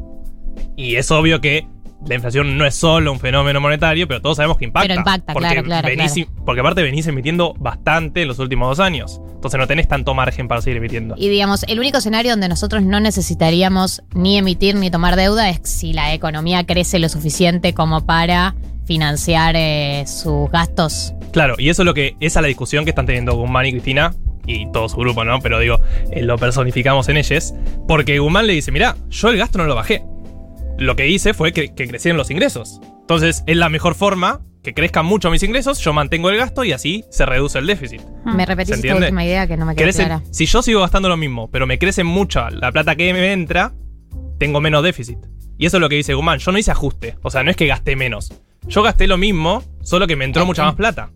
Y 0.77 0.97
es 0.97 1.11
obvio 1.11 1.41
que 1.41 1.67
la 2.07 2.15
inflación 2.15 2.57
no 2.57 2.65
es 2.67 2.75
solo 2.75 3.13
un 3.13 3.21
fenómeno 3.21 3.61
monetario, 3.61 4.09
pero 4.09 4.21
todos 4.23 4.37
sabemos 4.37 4.57
que 4.59 4.65
impacta. 4.65 4.89
Pero 4.89 5.01
impacta, 5.01 5.33
porque 5.33 5.49
claro, 5.49 5.63
claro, 5.65 5.89
venís- 5.89 6.15
claro. 6.27 6.45
Porque 6.45 6.61
aparte 6.61 6.83
venís 6.83 7.07
emitiendo 7.07 7.55
bastante 7.59 8.23
en 8.23 8.29
los 8.29 8.39
últimos 8.39 8.69
dos 8.69 8.81
años. 8.85 9.21
Entonces 9.35 9.59
no 9.59 9.67
tenés 9.67 9.87
tanto 9.89 10.15
margen 10.15 10.49
para 10.49 10.61
seguir 10.63 10.79
emitiendo. 10.79 11.15
Y 11.19 11.29
digamos, 11.29 11.63
el 11.65 11.79
único 11.79 11.99
escenario 11.99 12.33
donde 12.33 12.49
nosotros 12.49 12.83
no 12.83 13.01
necesitaríamos 13.01 14.03
ni 14.15 14.37
emitir 14.39 14.75
ni 14.77 14.91
tomar 14.91 15.17
deuda 15.17 15.49
es 15.51 15.61
si 15.65 15.93
la 15.93 16.13
economía 16.15 16.65
crece 16.65 16.99
lo 16.99 17.09
suficiente 17.09 17.73
como 17.75 18.05
para 18.05 18.55
financiar 18.87 19.55
eh, 19.57 20.05
sus 20.07 20.51
gastos. 20.51 21.15
Claro, 21.33 21.55
y 21.59 21.69
eso 21.69 21.83
es 21.83 21.87
lo 21.87 21.95
que. 21.95 22.17
Esa 22.21 22.41
es 22.41 22.43
la 22.43 22.49
discusión 22.49 22.85
que 22.85 22.91
están 22.91 23.07
teniendo 23.07 23.35
Guzmán 23.37 23.67
y 23.67 23.71
Cristina 23.73 24.15
y 24.47 24.71
todo 24.73 24.89
su 24.89 24.97
grupo, 24.97 25.25
¿no? 25.25 25.39
Pero 25.41 25.61
digo, 25.61 25.79
eh, 26.11 26.23
lo 26.23 26.37
personificamos 26.39 27.09
en 27.09 27.17
ellos. 27.19 27.55
Porque 27.87 28.19
Guzmán 28.19 28.47
le 28.49 28.55
dice: 28.55 28.73
Mirá, 28.73 28.97
yo 29.11 29.29
el 29.29 29.37
gasto 29.39 29.59
no 29.59 29.65
lo 29.65 29.75
bajé. 29.77 30.03
Lo 30.81 30.97
que 30.97 31.07
hice 31.07 31.35
fue 31.35 31.53
que, 31.53 31.75
que 31.75 31.87
crecieron 31.87 32.17
los 32.19 32.31
ingresos. 32.31 32.81
Entonces, 33.03 33.45
es 33.47 33.57
la 33.57 33.69
mejor 33.69 33.95
forma 33.95 34.41
que 34.63 34.75
crezcan 34.75 35.07
mucho 35.07 35.31
mis 35.31 35.43
ingresos, 35.43 35.79
yo 35.81 35.93
mantengo 35.93 36.29
el 36.31 36.37
gasto 36.37 36.65
y 36.65 36.73
así 36.73 37.05
se 37.11 37.25
reduce 37.25 37.59
el 37.59 37.67
déficit. 37.67 38.03
¿Me 38.25 38.45
repetís 38.45 38.81
¿Se 38.81 38.87
esta 38.89 38.99
última 38.99 39.25
idea 39.25 39.47
que 39.47 39.57
no 39.57 39.65
me 39.65 39.75
quedó 39.75 39.91
clara? 39.91 40.23
si 40.31 40.47
yo 40.47 40.63
sigo 40.63 40.81
gastando 40.81 41.09
lo 41.09 41.17
mismo, 41.17 41.51
pero 41.51 41.67
me 41.67 41.79
crece 41.79 42.05
mucho 42.05 42.49
la 42.51 42.71
plata 42.73 42.97
que 42.97 43.13
me 43.13 43.33
entra, 43.33 43.73
tengo 44.39 44.61
menos 44.61 44.83
déficit. 44.83 45.19
Y 45.57 45.67
eso 45.67 45.77
es 45.77 45.81
lo 45.83 45.89
que 45.89 45.97
dice 45.97 46.15
Guzmán. 46.15 46.39
Yo 46.39 46.53
no 46.53 46.59
hice 46.59 46.71
ajuste. 46.71 47.17
O 47.23 47.31
sea, 47.31 47.43
no 47.43 47.51
es 47.51 47.57
que 47.57 47.67
gasté 47.67 47.95
menos. 47.95 48.33
Yo 48.67 48.83
gasté 48.83 49.07
lo 49.07 49.19
mismo, 49.19 49.63
solo 49.83 50.07
que 50.07 50.17
me 50.17 50.25
entró 50.25 50.47
mucha 50.47 50.65
más 50.65 50.75
plata. 50.75 51.11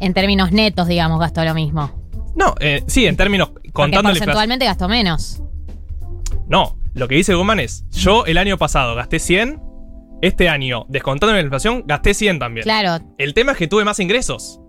En 0.00 0.14
términos 0.14 0.50
netos, 0.50 0.88
digamos, 0.88 1.20
gasto 1.20 1.44
lo 1.44 1.54
mismo. 1.54 1.92
No, 2.34 2.54
eh, 2.58 2.82
sí, 2.88 3.06
en 3.06 3.16
términos 3.16 3.50
Porque 3.50 3.70
contando 3.70 4.10
inflación. 4.10 4.26
porcentualmente 4.26 4.64
gasto 4.64 4.88
menos. 4.88 5.42
No, 6.48 6.76
lo 6.94 7.08
que 7.08 7.16
dice 7.16 7.34
Guzmán 7.34 7.60
es, 7.60 7.84
yo 7.90 8.24
el 8.26 8.38
año 8.38 8.56
pasado 8.58 8.94
gasté 8.94 9.18
100, 9.18 9.60
este 10.22 10.48
año, 10.48 10.86
descontando 10.88 11.34
la 11.34 11.40
inflación, 11.40 11.84
gasté 11.86 12.14
100 12.14 12.38
también. 12.38 12.64
Claro, 12.64 13.04
El 13.18 13.34
tema 13.34 13.52
es 13.52 13.58
que 13.58 13.66
tuve 13.68 13.84
más 13.84 13.98
ingresos. 14.00 14.60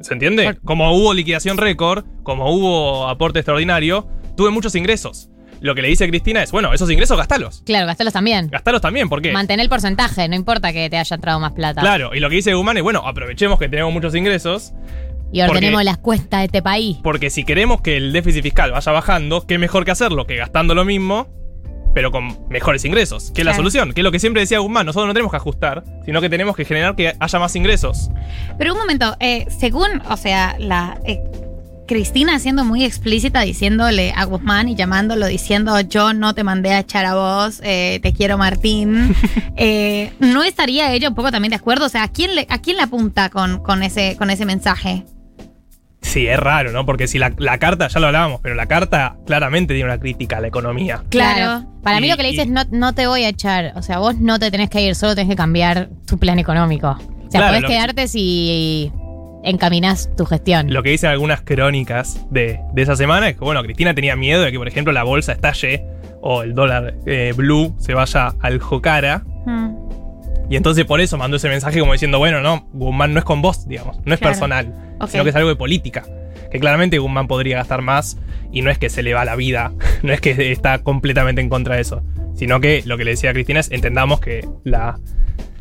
¿Se 0.00 0.12
entiende? 0.14 0.44
Por- 0.44 0.60
Como 0.62 0.92
hubo 0.94 1.12
liquidación 1.14 1.56
récord, 1.58 2.04
como 2.22 2.50
hubo 2.54 3.08
aporte 3.08 3.38
extraordinario, 3.40 4.08
tuve 4.36 4.50
muchos 4.50 4.74
ingresos. 4.74 5.28
Lo 5.60 5.74
que 5.74 5.82
le 5.82 5.88
dice 5.88 6.08
Cristina 6.08 6.42
es, 6.42 6.52
bueno, 6.52 6.72
esos 6.72 6.90
ingresos 6.90 7.18
gastalos. 7.18 7.62
Claro, 7.66 7.86
gastalos 7.86 8.14
también. 8.14 8.48
Gastalos 8.48 8.80
también, 8.80 9.10
¿por 9.10 9.20
qué? 9.20 9.30
Mantén 9.30 9.60
el 9.60 9.68
porcentaje, 9.68 10.26
no 10.26 10.34
importa 10.34 10.72
que 10.72 10.88
te 10.88 10.96
haya 10.96 11.14
entrado 11.14 11.38
más 11.38 11.52
plata. 11.52 11.82
Claro, 11.82 12.14
y 12.14 12.20
lo 12.20 12.30
que 12.30 12.36
dice 12.36 12.54
Guzmán 12.54 12.78
es, 12.78 12.82
bueno, 12.82 13.02
aprovechemos 13.06 13.58
que 13.58 13.68
tenemos 13.68 13.92
muchos 13.92 14.14
ingresos, 14.14 14.72
Y 15.32 15.42
ordenemos 15.42 15.78
Porque- 15.78 15.84
las 15.84 15.98
cuestas 15.98 16.40
de 16.40 16.44
este 16.46 16.62
país. 16.62 16.98
porque 17.02 17.30
si 17.30 17.44
queremos 17.44 17.80
que 17.80 17.96
el 17.96 18.12
déficit 18.12 18.42
fiscal 18.42 18.72
vaya 18.72 18.92
bajando, 18.92 19.46
¿qué 19.46 19.58
mejor 19.58 19.84
que 19.84 19.90
hacerlo 19.92 20.26
que 20.26 20.36
gastando 20.36 20.74
lo 20.74 20.84
mismo, 20.84 21.28
pero 21.94 22.10
con 22.10 22.48
mejores 22.48 22.84
ingresos? 22.84 23.30
Que 23.32 23.42
es 23.42 23.44
la 23.44 23.54
solución, 23.54 23.92
que 23.92 24.00
es 24.00 24.04
lo 24.04 24.10
que 24.12 24.18
siempre 24.18 24.42
decía 24.42 24.58
Guzmán, 24.58 24.86
nosotros 24.86 25.06
no 25.08 25.12
tenemos 25.12 25.30
que 25.30 25.36
ajustar, 25.36 25.84
sino 26.04 26.20
que 26.20 26.28
tenemos 26.28 26.56
que 26.56 26.64
generar 26.64 26.96
que 26.96 27.14
haya 27.18 27.38
más 27.38 27.54
ingresos. 27.56 28.10
Pero 28.58 28.72
un 28.72 28.78
momento, 28.78 29.16
eh, 29.20 29.46
según, 29.56 30.02
o 30.08 30.16
sea, 30.16 30.56
la 30.58 30.98
eh, 31.04 31.20
Cristina 31.86 32.38
siendo 32.38 32.64
muy 32.64 32.84
explícita 32.84 33.40
diciéndole 33.40 34.12
a 34.14 34.24
Guzmán 34.24 34.68
y 34.68 34.76
llamándolo 34.76 35.26
diciendo 35.26 35.80
yo 35.80 36.12
no 36.12 36.34
te 36.34 36.44
mandé 36.44 36.70
a 36.70 36.78
echar 36.80 37.04
a 37.04 37.14
vos, 37.16 37.60
eh, 37.64 37.98
te 38.02 38.12
quiero 38.12 38.38
Martín, 38.38 39.14
eh, 39.56 40.12
¿no 40.20 40.44
estaría 40.44 40.92
ella 40.92 41.08
un 41.08 41.16
poco 41.16 41.32
también 41.32 41.50
de 41.50 41.56
acuerdo? 41.56 41.86
O 41.86 41.88
sea, 41.88 42.04
¿a 42.04 42.08
quién 42.08 42.36
le, 42.36 42.46
a 42.48 42.58
quién 42.60 42.76
le 42.76 42.82
apunta 42.84 43.28
con, 43.30 43.60
con, 43.62 43.82
ese, 43.82 44.16
con 44.16 44.30
ese 44.30 44.44
mensaje? 44.44 45.04
Sí, 46.10 46.26
es 46.26 46.40
raro, 46.40 46.72
¿no? 46.72 46.84
Porque 46.84 47.06
si 47.06 47.20
la, 47.20 47.32
la 47.38 47.58
carta, 47.58 47.86
ya 47.86 48.00
lo 48.00 48.08
hablábamos, 48.08 48.40
pero 48.42 48.56
la 48.56 48.66
carta 48.66 49.16
claramente 49.26 49.74
tiene 49.74 49.88
una 49.88 50.00
crítica 50.00 50.38
a 50.38 50.40
la 50.40 50.48
economía. 50.48 51.04
Claro. 51.08 51.64
Para 51.84 52.00
mí 52.00 52.08
lo 52.08 52.16
que 52.16 52.24
le 52.24 52.30
dices 52.30 52.48
no, 52.48 52.62
no 52.72 52.94
te 52.94 53.06
voy 53.06 53.22
a 53.22 53.28
echar. 53.28 53.74
O 53.76 53.82
sea, 53.82 53.98
vos 53.98 54.16
no 54.16 54.40
te 54.40 54.50
tenés 54.50 54.70
que 54.70 54.82
ir, 54.82 54.96
solo 54.96 55.14
tenés 55.14 55.30
que 55.30 55.36
cambiar 55.36 55.88
tu 56.08 56.18
plan 56.18 56.40
económico. 56.40 56.88
O 56.88 57.30
sea, 57.30 57.40
Claro, 57.42 57.54
podés 57.58 57.70
quedarte 57.70 58.08
si 58.08 58.90
encaminás 59.44 60.10
tu 60.16 60.26
gestión. 60.26 60.72
Lo 60.72 60.82
que 60.82 60.90
dicen 60.90 61.10
algunas 61.10 61.42
crónicas 61.42 62.26
de, 62.28 62.58
de 62.72 62.82
esa 62.82 62.96
semana 62.96 63.28
es 63.28 63.36
que, 63.36 63.44
bueno, 63.44 63.62
Cristina 63.62 63.94
tenía 63.94 64.16
miedo 64.16 64.42
de 64.42 64.50
que, 64.50 64.58
por 64.58 64.66
ejemplo, 64.66 64.92
la 64.92 65.04
bolsa 65.04 65.30
estalle 65.30 65.84
o 66.22 66.42
el 66.42 66.56
dólar 66.56 66.96
eh, 67.06 67.32
blue 67.36 67.72
se 67.78 67.94
vaya 67.94 68.34
al 68.40 68.58
jocara. 68.58 69.22
Hmm. 69.46 69.89
Y 70.50 70.56
entonces 70.56 70.84
por 70.84 71.00
eso 71.00 71.16
mandó 71.16 71.36
ese 71.38 71.48
mensaje 71.48 71.78
como 71.80 71.92
diciendo, 71.92 72.18
bueno, 72.18 72.40
no, 72.42 72.68
Guzmán 72.72 73.14
no 73.14 73.20
es 73.20 73.24
con 73.24 73.40
vos, 73.40 73.66
digamos, 73.68 73.96
no 74.04 74.12
es 74.12 74.20
Claro. 74.20 74.32
personal, 74.32 74.96
sino 75.08 75.22
que 75.24 75.30
es 75.30 75.36
algo 75.36 75.48
de 75.48 75.56
política. 75.56 76.04
Que 76.50 76.58
claramente 76.58 76.98
Guzmán 76.98 77.28
podría 77.28 77.56
gastar 77.58 77.80
más 77.82 78.18
y 78.52 78.60
no 78.62 78.70
es 78.70 78.76
que 78.78 78.90
se 78.90 79.02
le 79.04 79.14
va 79.14 79.24
la 79.24 79.36
vida, 79.36 79.72
no 80.02 80.12
es 80.12 80.20
que 80.20 80.50
está 80.50 80.80
completamente 80.80 81.40
en 81.40 81.48
contra 81.48 81.76
de 81.76 81.82
eso, 81.82 82.02
sino 82.34 82.60
que 82.60 82.82
lo 82.84 82.98
que 82.98 83.04
le 83.04 83.12
decía 83.12 83.30
a 83.30 83.32
Cristina 83.32 83.60
es, 83.60 83.70
entendamos 83.70 84.18
que 84.20 84.44
la, 84.64 84.98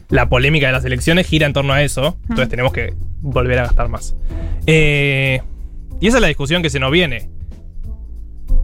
la 0.09 0.27
polémica 0.27 0.65
de 0.65 0.73
las 0.73 0.83
elecciones 0.85 1.27
gira 1.27 1.45
en 1.45 1.53
torno 1.53 1.73
a 1.73 1.83
eso, 1.83 2.17
entonces 2.23 2.49
tenemos 2.49 2.73
que 2.73 2.95
volver 3.21 3.59
a 3.59 3.63
gastar 3.67 3.89
más. 3.89 4.15
Eh, 4.65 5.41
y 6.01 6.07
esa 6.07 6.17
es 6.17 6.21
la 6.21 6.27
discusión 6.29 6.63
que 6.63 6.71
se 6.71 6.79
nos 6.79 6.89
viene. 6.91 7.29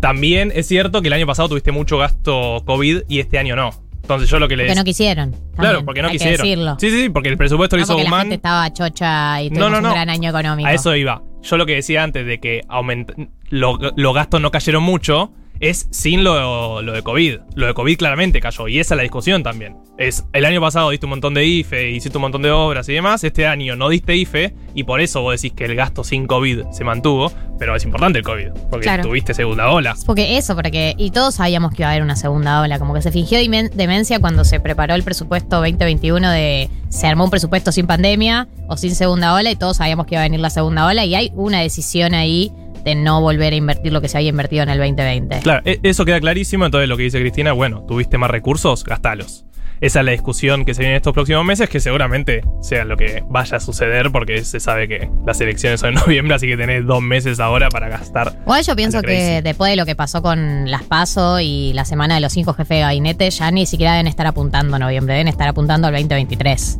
También 0.01 0.51
es 0.55 0.67
cierto 0.67 1.01
que 1.01 1.07
el 1.07 1.13
año 1.13 1.27
pasado 1.27 1.49
tuviste 1.49 1.71
mucho 1.71 1.97
gasto 1.99 2.63
COVID 2.65 3.03
y 3.07 3.19
este 3.19 3.37
año 3.37 3.55
no. 3.55 3.69
Entonces 4.05 4.29
yo 4.29 4.37
lo 4.39 4.47
que 4.47 4.55
le 4.55 4.65
Porque 4.65 4.75
no 4.75 4.83
quisieron. 4.83 5.31
Claro, 5.31 5.45
también, 5.55 5.85
porque 5.85 6.01
no 6.03 6.07
hay 6.09 6.11
que 6.13 6.17
quisieron. 6.19 6.45
decirlo. 6.45 6.77
Sí, 6.79 6.91
sí, 6.91 7.09
porque 7.09 7.29
el 7.29 7.37
presupuesto 7.37 7.75
lo 7.75 7.79
No 7.79 7.83
hizo 7.85 7.93
porque 7.93 8.03
la 8.03 8.09
Guzmán. 8.09 8.21
gente 8.21 8.35
estaba 8.35 8.71
chocha 8.71 9.41
y 9.41 9.49
No, 9.49 9.55
tuvimos 9.55 9.71
no, 9.71 9.81
no. 9.81 9.87
un 9.89 9.93
gran 9.95 10.09
año 10.11 10.29
económico. 10.29 10.69
A 10.69 10.73
eso 10.73 10.95
iba. 10.95 11.23
Yo 11.41 11.57
lo 11.57 11.65
que 11.65 11.73
decía 11.75 12.03
antes 12.03 12.25
de 12.25 12.39
que 12.39 12.61
aument- 12.69 13.29
lo- 13.49 13.77
los 13.95 14.13
gastos 14.13 14.41
no 14.41 14.51
cayeron 14.51 14.83
mucho 14.83 15.31
es 15.59 15.87
sin 15.91 16.23
lo, 16.23 16.81
lo 16.81 16.93
de 16.93 17.01
COVID. 17.01 17.39
Lo 17.55 17.67
de 17.67 17.73
COVID 17.73 17.97
claramente 17.97 18.39
cayó 18.41 18.67
y 18.67 18.79
esa 18.79 18.93
es 18.93 18.97
la 18.97 19.03
discusión 19.03 19.43
también. 19.43 19.77
Es 19.97 20.25
el 20.33 20.43
año 20.45 20.59
pasado 20.59 20.89
diste 20.89 21.05
un 21.05 21.11
montón 21.11 21.33
de 21.35 21.45
IFE, 21.45 21.91
hiciste 21.91 22.17
un 22.17 22.23
montón 22.23 22.41
de 22.41 22.51
obras 22.51 22.89
y 22.89 22.93
demás. 22.93 23.23
Este 23.23 23.47
año 23.47 23.75
no 23.77 23.87
diste 23.89 24.15
IFE 24.15 24.53
y 24.73 24.83
por 24.83 24.99
eso 24.99 25.21
vos 25.21 25.41
decís 25.41 25.55
que 25.55 25.65
el 25.65 25.75
gasto 25.75 26.03
sin 26.03 26.27
COVID 26.27 26.65
se 26.71 26.83
mantuvo. 26.83 27.31
Pero 27.57 27.73
es 27.73 27.85
importante 27.85 28.19
el 28.19 28.25
COVID 28.25 28.49
porque 28.69 28.83
Claro. 28.83 29.03
tuviste 29.03 29.33
segunda 29.33 29.69
ola. 29.71 29.95
Porque 30.05 30.37
eso, 30.37 30.55
porque. 30.55 30.93
Y 30.97 31.11
todos 31.11 31.35
sabíamos 31.35 31.71
que 31.73 31.83
iba 31.83 31.87
a 31.87 31.91
haber 31.91 32.03
una 32.03 32.17
segunda 32.17 32.59
ola. 32.61 32.77
Como 32.79 32.93
que 32.93 33.01
se 33.01 33.11
fingió 33.13 33.39
demencia 33.39 34.19
cuando 34.19 34.43
se 34.43 34.59
preparó 34.59 34.93
el 34.95 35.03
presupuesto 35.03 35.55
2021 35.61 36.29
de. 36.31 36.69
Se 36.89 37.07
armó 37.07 37.23
un 37.23 37.29
presupuesto 37.29 37.71
sin 37.71 37.87
pandemia 37.87 38.49
o 38.67 38.75
sin 38.75 38.93
segunda 38.93 39.33
ola 39.33 39.49
y 39.51 39.55
todos 39.55 39.77
sabíamos 39.77 40.05
que 40.05 40.15
iba 40.15 40.21
a 40.21 40.25
venir 40.25 40.41
la 40.41 40.49
segunda 40.49 40.85
ola. 40.85 41.05
Y 41.05 41.15
hay 41.15 41.31
una 41.35 41.61
decisión 41.61 42.13
ahí 42.13 42.51
de 42.85 42.95
no 42.95 43.19
volver 43.19 43.51
a 43.51 43.55
invertir 43.55 43.91
lo 43.91 43.99
que 43.99 44.07
se 44.07 44.17
había 44.17 44.29
invertido 44.29 44.63
en 44.63 44.69
el 44.69 44.77
2020. 44.77 45.39
Claro, 45.39 45.61
e- 45.65 45.79
eso 45.83 46.05
queda 46.05 46.19
clarísimo. 46.21 46.65
Entonces 46.65 46.87
lo 46.87 46.95
que 46.95 47.03
dice 47.03 47.19
Cristina, 47.19 47.51
bueno, 47.51 47.83
tuviste 47.87 48.17
más 48.17 48.29
recursos, 48.29 48.83
gastalos. 48.83 49.45
Esa 49.81 49.99
es 49.99 50.05
la 50.05 50.13
discusión 50.13 50.63
que 50.63 50.73
se 50.73 50.79
viene 50.81 50.93
en 50.93 50.97
estos 50.97 51.13
próximos 51.13 51.43
meses, 51.43 51.67
que 51.67 51.81
seguramente 51.81 52.41
sea 52.61 52.85
lo 52.85 52.95
que 52.95 53.23
vaya 53.27 53.57
a 53.57 53.59
suceder, 53.59 54.09
porque 54.09 54.45
se 54.45 54.61
sabe 54.61 54.87
que 54.87 55.09
las 55.25 55.41
elecciones 55.41 55.81
son 55.81 55.89
en 55.89 55.95
noviembre, 56.05 56.35
así 56.35 56.47
que 56.47 56.55
tenés 56.55 56.85
dos 56.85 57.01
meses 57.01 57.41
ahora 57.41 57.67
para 57.69 57.89
gastar. 57.89 58.37
Igual 58.43 58.63
yo 58.63 58.75
pienso 58.75 59.01
que 59.01 59.41
después 59.43 59.71
de 59.71 59.75
lo 59.75 59.85
que 59.85 59.95
pasó 59.95 60.21
con 60.21 60.71
las 60.71 60.83
PASO 60.83 61.41
y 61.41 61.73
la 61.73 61.83
semana 61.83 62.15
de 62.15 62.21
los 62.21 62.31
cinco 62.31 62.53
jefes 62.53 62.77
de 62.77 62.81
gabinete, 62.81 63.29
ya 63.29 63.51
ni 63.51 63.65
siquiera 63.65 63.91
deben 63.93 64.07
estar 64.07 64.25
apuntando 64.27 64.75
a 64.77 64.79
noviembre, 64.79 65.15
deben 65.15 65.27
estar 65.27 65.49
apuntando 65.49 65.87
al 65.87 65.93
2023. 65.93 66.79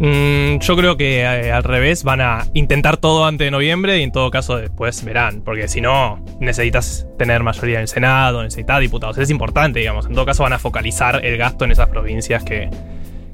Mm, 0.00 0.60
yo 0.60 0.76
creo 0.76 0.96
que 0.96 1.20
eh, 1.20 1.52
al 1.52 1.62
revés 1.62 2.04
van 2.04 2.22
a 2.22 2.46
intentar 2.54 2.96
todo 2.96 3.26
antes 3.26 3.44
de 3.44 3.50
noviembre 3.50 3.98
y 3.98 4.02
en 4.02 4.12
todo 4.12 4.30
caso 4.30 4.56
después 4.56 5.04
verán, 5.04 5.42
porque 5.42 5.68
si 5.68 5.82
no 5.82 6.24
necesitas 6.40 7.06
tener 7.18 7.42
mayoría 7.42 7.76
en 7.76 7.82
el 7.82 7.88
Senado, 7.88 8.42
necesitas 8.42 8.80
diputados, 8.80 9.18
es 9.18 9.28
importante, 9.28 9.80
digamos. 9.80 10.06
En 10.06 10.14
todo 10.14 10.24
caso 10.24 10.42
van 10.42 10.54
a 10.54 10.58
focalizar 10.58 11.22
el 11.22 11.36
gasto 11.36 11.66
en 11.66 11.72
esas 11.72 11.88
provincias 11.88 12.42
que, 12.42 12.70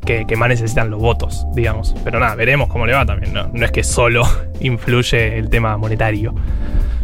que, 0.05 0.27
que 0.27 0.37
más 0.37 0.49
necesitan 0.49 0.91
los 0.91 1.01
votos, 1.01 1.47
digamos. 1.55 1.95
Pero 2.03 2.19
nada, 2.19 2.35
veremos 2.35 2.69
cómo 2.69 2.85
le 2.85 2.95
va 2.95 3.07
también, 3.07 3.33
¿no? 3.33 3.49
No 3.53 3.65
es 3.65 3.71
que 3.71 3.85
solo 3.85 4.25
influye 4.61 5.39
el 5.39 5.49
tema 5.49 5.77
monetario. 5.77 6.35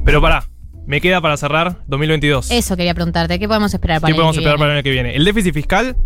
Pero 0.05 0.21
pará, 0.21 0.43
me 0.87 1.01
queda 1.01 1.21
para 1.21 1.37
cerrar 1.37 1.77
2022. 1.87 2.51
Eso 2.51 2.77
quería 2.77 2.95
preguntarte, 2.95 3.39
¿qué 3.39 3.47
podemos 3.47 3.73
esperar 3.73 4.01
para 4.01 4.09
¿Qué 4.09 4.11
el 4.11 4.15
año 4.15 4.23
podemos 4.23 4.35
que 4.35 4.41
esperar 4.41 4.59
para 4.59 4.73
el 4.73 4.77
año 4.79 4.83
que 4.83 4.91
viene? 4.91 5.15
El 5.15 5.25
déficit 5.25 5.55
fiscal, 5.55 5.97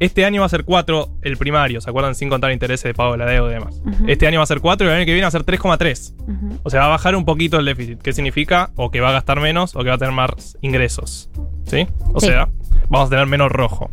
este 0.00 0.24
año 0.24 0.40
va 0.40 0.46
a 0.46 0.48
ser 0.50 0.64
4 0.64 1.18
el 1.22 1.36
primario, 1.36 1.80
¿se 1.80 1.88
acuerdan? 1.88 2.14
Sin 2.14 2.28
contar 2.28 2.52
intereses 2.52 2.84
de 2.84 2.94
pago 2.94 3.12
de 3.12 3.18
la 3.18 3.26
deuda 3.26 3.50
y 3.50 3.54
demás. 3.54 3.80
Este 4.06 4.26
año 4.26 4.38
va 4.40 4.44
a 4.44 4.46
ser 4.46 4.60
4 4.60 4.86
y 4.86 4.90
el 4.90 4.96
año 4.96 5.04
que 5.06 5.12
viene 5.12 5.22
va 5.24 5.28
a 5.28 5.30
ser 5.30 5.44
3,3. 5.44 6.14
Ujú. 6.20 6.58
O 6.62 6.70
sea, 6.70 6.80
va 6.80 6.86
a 6.86 6.90
bajar 6.90 7.14
un 7.16 7.24
poquito 7.24 7.58
el 7.58 7.64
déficit. 7.64 8.00
¿Qué 8.02 8.12
significa? 8.12 8.70
O 8.76 8.90
que 8.90 9.00
va 9.00 9.10
a 9.10 9.12
gastar 9.12 9.40
menos 9.40 9.74
o 9.76 9.80
que 9.80 9.88
va 9.88 9.94
a 9.94 9.98
tener 9.98 10.12
más 10.14 10.58
ingresos. 10.62 11.30
¿Sí? 11.66 11.86
O 12.12 12.20
Sí. 12.20 12.26
sea, 12.26 12.48
vamos 12.88 13.06
a 13.08 13.10
tener 13.10 13.26
menos 13.26 13.50
rojo. 13.50 13.88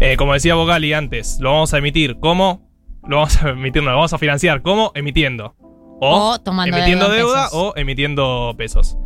Eh, 0.00 0.16
como 0.16 0.34
decía 0.34 0.54
Bogali 0.54 0.92
antes, 0.92 1.38
lo 1.40 1.52
vamos 1.52 1.72
a 1.74 1.78
emitir 1.78 2.18
como. 2.20 2.68
Lo 3.06 3.16
vamos 3.16 3.42
a 3.42 3.50
emitir, 3.50 3.82
no, 3.82 3.90
lo 3.90 3.96
vamos 3.96 4.12
a 4.12 4.18
financiar 4.18 4.60
como 4.62 4.92
emitiendo. 4.94 5.54
O, 6.00 6.32
O 6.34 6.38
tomando 6.40 6.76
emitiendo 6.76 7.06
deuda 7.08 7.16
en 7.20 7.26
deuda 7.26 7.44
pesos. 7.46 7.58
o 7.58 7.72
emitiendo 7.76 8.54
pesos. 8.56 8.98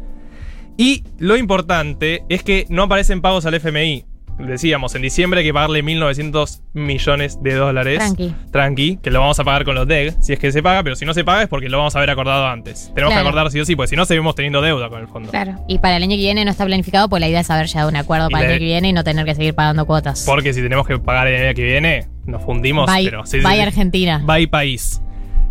Y 0.76 1.04
lo 1.18 1.36
importante 1.36 2.24
es 2.28 2.42
que 2.42 2.66
no 2.68 2.82
aparecen 2.82 3.20
pagos 3.20 3.46
al 3.46 3.54
FMI. 3.54 4.04
Decíamos, 4.38 4.94
en 4.94 5.02
diciembre 5.02 5.40
hay 5.40 5.46
que 5.46 5.52
pagarle 5.54 5.84
1.900 5.84 6.62
millones 6.72 7.42
de 7.42 7.54
dólares. 7.54 7.98
Tranqui. 7.98 8.34
Tranqui, 8.50 8.96
que 9.02 9.10
lo 9.10 9.20
vamos 9.20 9.38
a 9.38 9.44
pagar 9.44 9.64
con 9.64 9.74
los 9.74 9.86
DEG, 9.86 10.16
si 10.20 10.32
es 10.32 10.38
que 10.38 10.50
se 10.50 10.62
paga, 10.62 10.82
pero 10.82 10.96
si 10.96 11.04
no 11.04 11.14
se 11.14 11.22
paga 11.24 11.42
es 11.42 11.48
porque 11.48 11.68
lo 11.68 11.78
vamos 11.78 11.94
a 11.94 11.98
haber 11.98 12.10
acordado 12.10 12.46
antes. 12.46 12.90
Tenemos 12.94 13.12
Claro. 13.12 13.24
que 13.24 13.28
acordar 13.28 13.50
sí 13.52 13.60
o 13.60 13.64
sí, 13.64 13.76
porque 13.76 13.88
si 13.88 13.96
no 13.96 14.04
seguimos 14.04 14.34
teniendo 14.34 14.60
deuda 14.62 14.88
con 14.88 15.00
el 15.00 15.06
fondo. 15.08 15.30
Claro. 15.30 15.56
Y 15.68 15.78
para 15.78 15.96
el 15.98 16.02
año 16.02 16.12
que 16.16 16.16
viene 16.22 16.44
no 16.44 16.50
está 16.50 16.64
planificado, 16.64 17.08
pues 17.08 17.20
la 17.20 17.28
idea 17.28 17.40
es 17.40 17.50
haber 17.50 17.66
llegado 17.66 17.88
a 17.88 17.90
un 17.90 17.96
acuerdo 17.96 18.28
Y 18.30 18.32
para 18.32 18.44
el 18.46 18.50
año 18.52 18.58
que 18.58 18.64
viene 18.64 18.88
y 18.88 18.92
no 18.92 19.04
tener 19.04 19.24
que 19.24 19.34
seguir 19.34 19.54
pagando 19.54 19.86
cuotas. 19.86 20.24
Porque 20.26 20.52
si 20.52 20.62
tenemos 20.62 20.86
que 20.86 20.98
pagar 20.98 21.28
el 21.28 21.44
año 21.46 21.54
que 21.54 21.64
viene, 21.64 22.08
nos 22.24 22.42
fundimos. 22.42 22.90
Bye, 22.92 23.04
pero 23.04 23.24
sí, 23.26 23.38
bye 23.40 23.54
sí. 23.56 23.60
Argentina. 23.60 24.22
Bye 24.24 24.48
país. 24.48 25.00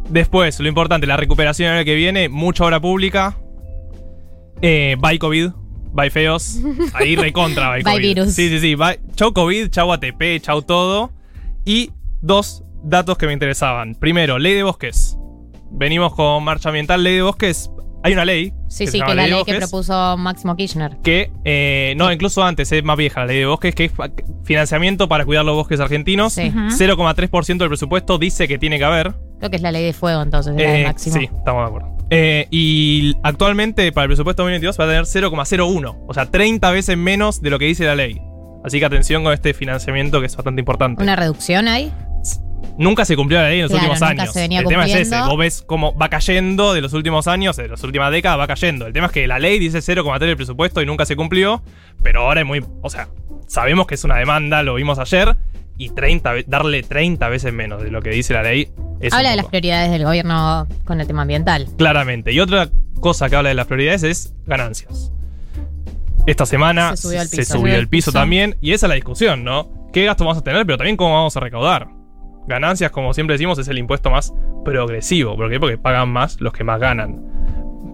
Después, 0.10 0.60
lo 0.60 0.68
importante, 0.68 1.08
la 1.08 1.16
recuperación 1.18 1.70
el 1.70 1.78
año 1.78 1.86
que 1.86 1.96
viene, 1.96 2.28
mucha 2.30 2.66
obra 2.66 2.80
pública. 2.82 3.38
Eh, 4.62 4.96
bye 5.00 5.18
COVID. 5.20 5.52
Bye 5.94 6.10
feos. 6.10 6.60
Ahí 6.94 7.16
recontra 7.16 7.70
bye 7.72 7.84
Bye 7.84 7.94
COVID. 7.96 8.08
virus. 8.08 8.34
Sí, 8.34 8.50
sí, 8.50 8.60
sí. 8.60 8.76
Bye. 8.76 9.00
Chau 9.16 9.34
COVID, 9.34 9.70
chau 9.70 9.92
ATP, 9.92 10.40
chau 10.42 10.62
todo. 10.62 11.12
Y 11.66 11.92
dos 12.22 12.64
datos 12.84 13.18
que 13.18 13.28
me 13.28 13.34
interesaban. 13.34 13.96
Primero, 13.96 14.40
ley 14.40 14.54
de 14.54 14.64
bosques. 14.64 15.18
Venimos 15.72 16.14
con 16.16 16.44
marcha 16.44 16.70
ambiental, 16.70 17.04
ley 17.04 17.16
de 17.16 17.22
bosques. 17.22 17.70
Hay 18.04 18.14
una 18.14 18.26
ley. 18.26 18.52
Sí, 18.68 18.86
se 18.88 18.94
sí, 18.94 18.98
llama 18.98 19.12
que 19.12 19.16
la 19.16 19.22
de 19.24 19.30
ley 19.30 19.44
que 19.44 19.52
bosques, 19.54 19.70
propuso 19.70 20.18
Máximo 20.18 20.56
Kirchner. 20.56 20.98
que, 21.04 21.32
eh, 21.46 21.94
no, 21.98 22.12
incluso 22.12 22.44
antes, 22.44 22.72
es 22.72 22.84
más 22.84 22.98
vieja 22.98 23.20
la 23.20 23.26
ley 23.28 23.38
de 23.40 23.46
bosques, 23.46 23.76
que 23.76 23.86
es 23.86 23.92
financiamiento 24.44 25.08
para 25.08 25.24
cuidar 25.24 25.46
los 25.46 25.56
bosques 25.56 25.80
argentinos. 25.80 26.34
Sí. 26.34 26.48
Ujú. 26.50 26.58
0,3% 26.72 27.58
del 27.60 27.68
presupuesto 27.70 28.18
dice 28.18 28.48
que 28.48 28.58
tiene 28.58 28.80
que 28.80 28.86
haber. 28.86 29.14
Creo 29.38 29.50
que 29.52 29.58
es 29.58 29.62
la 29.62 29.72
ley 29.72 29.84
de 29.86 29.94
fuego 29.94 30.22
entonces, 30.24 30.56
la 30.56 30.62
de 30.64 30.82
Eh, 30.82 30.86
Máximo. 30.88 31.16
sí, 31.20 31.26
estamos 31.26 31.62
de 31.64 31.68
acuerdo. 31.68 31.98
Eh, 32.14 32.46
y 32.52 33.16
actualmente 33.24 33.90
para 33.94 34.04
el 34.04 34.10
presupuesto 34.10 34.44
2022 34.44 34.78
va 34.80 34.84
a 34.84 34.88
tener 34.88 35.04
0,01, 35.06 35.98
o 36.08 36.14
sea, 36.14 36.26
30 36.30 36.70
veces 36.72 36.98
menos 36.98 37.42
de 37.42 37.50
lo 37.50 37.58
que 37.58 37.66
dice 37.66 37.86
la 37.86 37.96
ley. 37.96 38.22
Así 38.66 38.80
que 38.80 38.86
atención 38.86 39.24
con 39.24 39.32
este 39.34 39.54
financiamiento 39.54 40.20
que 40.20 40.26
es 40.28 40.36
bastante 40.36 40.60
importante. 40.60 41.02
¿Una 41.02 41.16
reducción 41.16 41.68
ahí? 41.70 41.92
Nunca 42.78 43.06
se 43.06 43.16
cumplió 43.16 43.40
la 43.42 43.50
ley 43.50 43.60
en 43.60 43.64
los 43.64 43.72
Claro, 43.72 43.86
últimos 43.92 44.02
nunca 44.10 44.24
años. 44.24 44.34
se 44.34 44.40
venía 44.42 44.60
el 44.60 44.68
tema 44.68 44.86
es 44.86 44.94
ese, 44.96 45.20
vos 45.22 45.38
ves 45.38 45.64
cómo 45.66 45.96
va 45.98 46.10
cayendo 46.10 46.74
de 46.74 46.82
los 46.82 46.94
últimos 46.94 47.28
años, 47.28 47.56
de 47.56 47.68
las 47.68 47.84
últimas 47.84 48.12
décadas 48.12 48.38
va 48.40 48.46
cayendo. 48.48 48.86
El 48.88 48.94
tema 48.94 49.08
es 49.08 49.12
que 49.14 49.26
la 49.26 49.40
ley 49.40 49.58
dice 49.58 49.80
0,3 49.80 50.20
del 50.20 50.36
presupuesto 50.36 50.82
y 50.82 50.86
nunca 50.86 51.06
se 51.06 51.16
cumplió, 51.16 51.64
pero 52.04 52.22
ahora 52.22 52.42
es 52.42 52.48
muy, 52.48 52.64
o 52.82 52.90
sea, 52.90 53.08
sabemos 53.48 53.88
que 53.88 53.96
es 53.96 54.04
una 54.04 54.18
demanda, 54.18 54.64
lo 54.64 54.76
vimos 54.76 55.00
ayer, 55.00 55.36
y 55.84 55.90
30, 55.90 56.32
ve- 56.34 56.46
darle 56.48 56.84
30 56.84 57.28
veces 57.30 57.52
menos 57.54 57.82
de 57.84 57.90
lo 57.92 58.02
que 58.02 58.10
dice 58.12 58.34
la 58.34 58.44
ley 58.44 58.70
Habla 59.12 59.32
de 59.32 59.36
las 59.36 59.46
prioridades 59.48 59.90
del 59.92 60.04
gobierno 60.06 60.68
con 60.86 61.02
el 61.02 61.08
tema 61.08 61.24
ambiental. 61.24 61.68
Claramente. 61.78 62.32
Y 62.34 62.40
otra 62.40 62.70
cosa 63.00 63.30
que 63.30 63.36
habla 63.36 63.50
de 63.50 63.56
las 63.56 63.66
prioridades 63.66 64.04
es 64.04 64.34
ganancias. 64.46 65.12
Esta 66.28 66.46
semana 66.46 66.96
Se 66.96 67.02
subió 67.08 67.22
al 67.22 67.28
piso. 67.30 67.54
subió 67.58 67.76
el 67.76 67.88
piso 67.88 68.12
también. 68.12 68.58
Y 68.62 68.74
esa 68.74 68.86
es 68.86 68.90
la 68.90 68.96
discusión, 68.96 69.44
¿no? 69.44 69.90
¿Qué 69.92 70.06
gastos 70.06 70.26
vamos 70.28 70.40
a 70.40 70.44
tener? 70.44 70.66
Pero 70.68 70.78
también 70.78 70.98
cómo 70.98 71.16
vamos 71.16 71.36
a 71.36 71.40
recaudar. 71.40 71.88
Ganancias, 72.48 72.92
como 72.92 73.14
siempre 73.16 73.34
decimos, 73.34 73.58
es 73.58 73.68
el 73.70 73.80
impuesto 73.80 74.12
más 74.12 74.34
progresivo. 74.64 75.36
¿Por 75.36 75.50
qué? 75.50 75.60
Porque 75.60 75.78
pagan 75.80 76.10
más 76.10 76.40
los 76.40 76.54
que 76.54 76.64
más 76.64 76.80
ganan. 76.80 77.24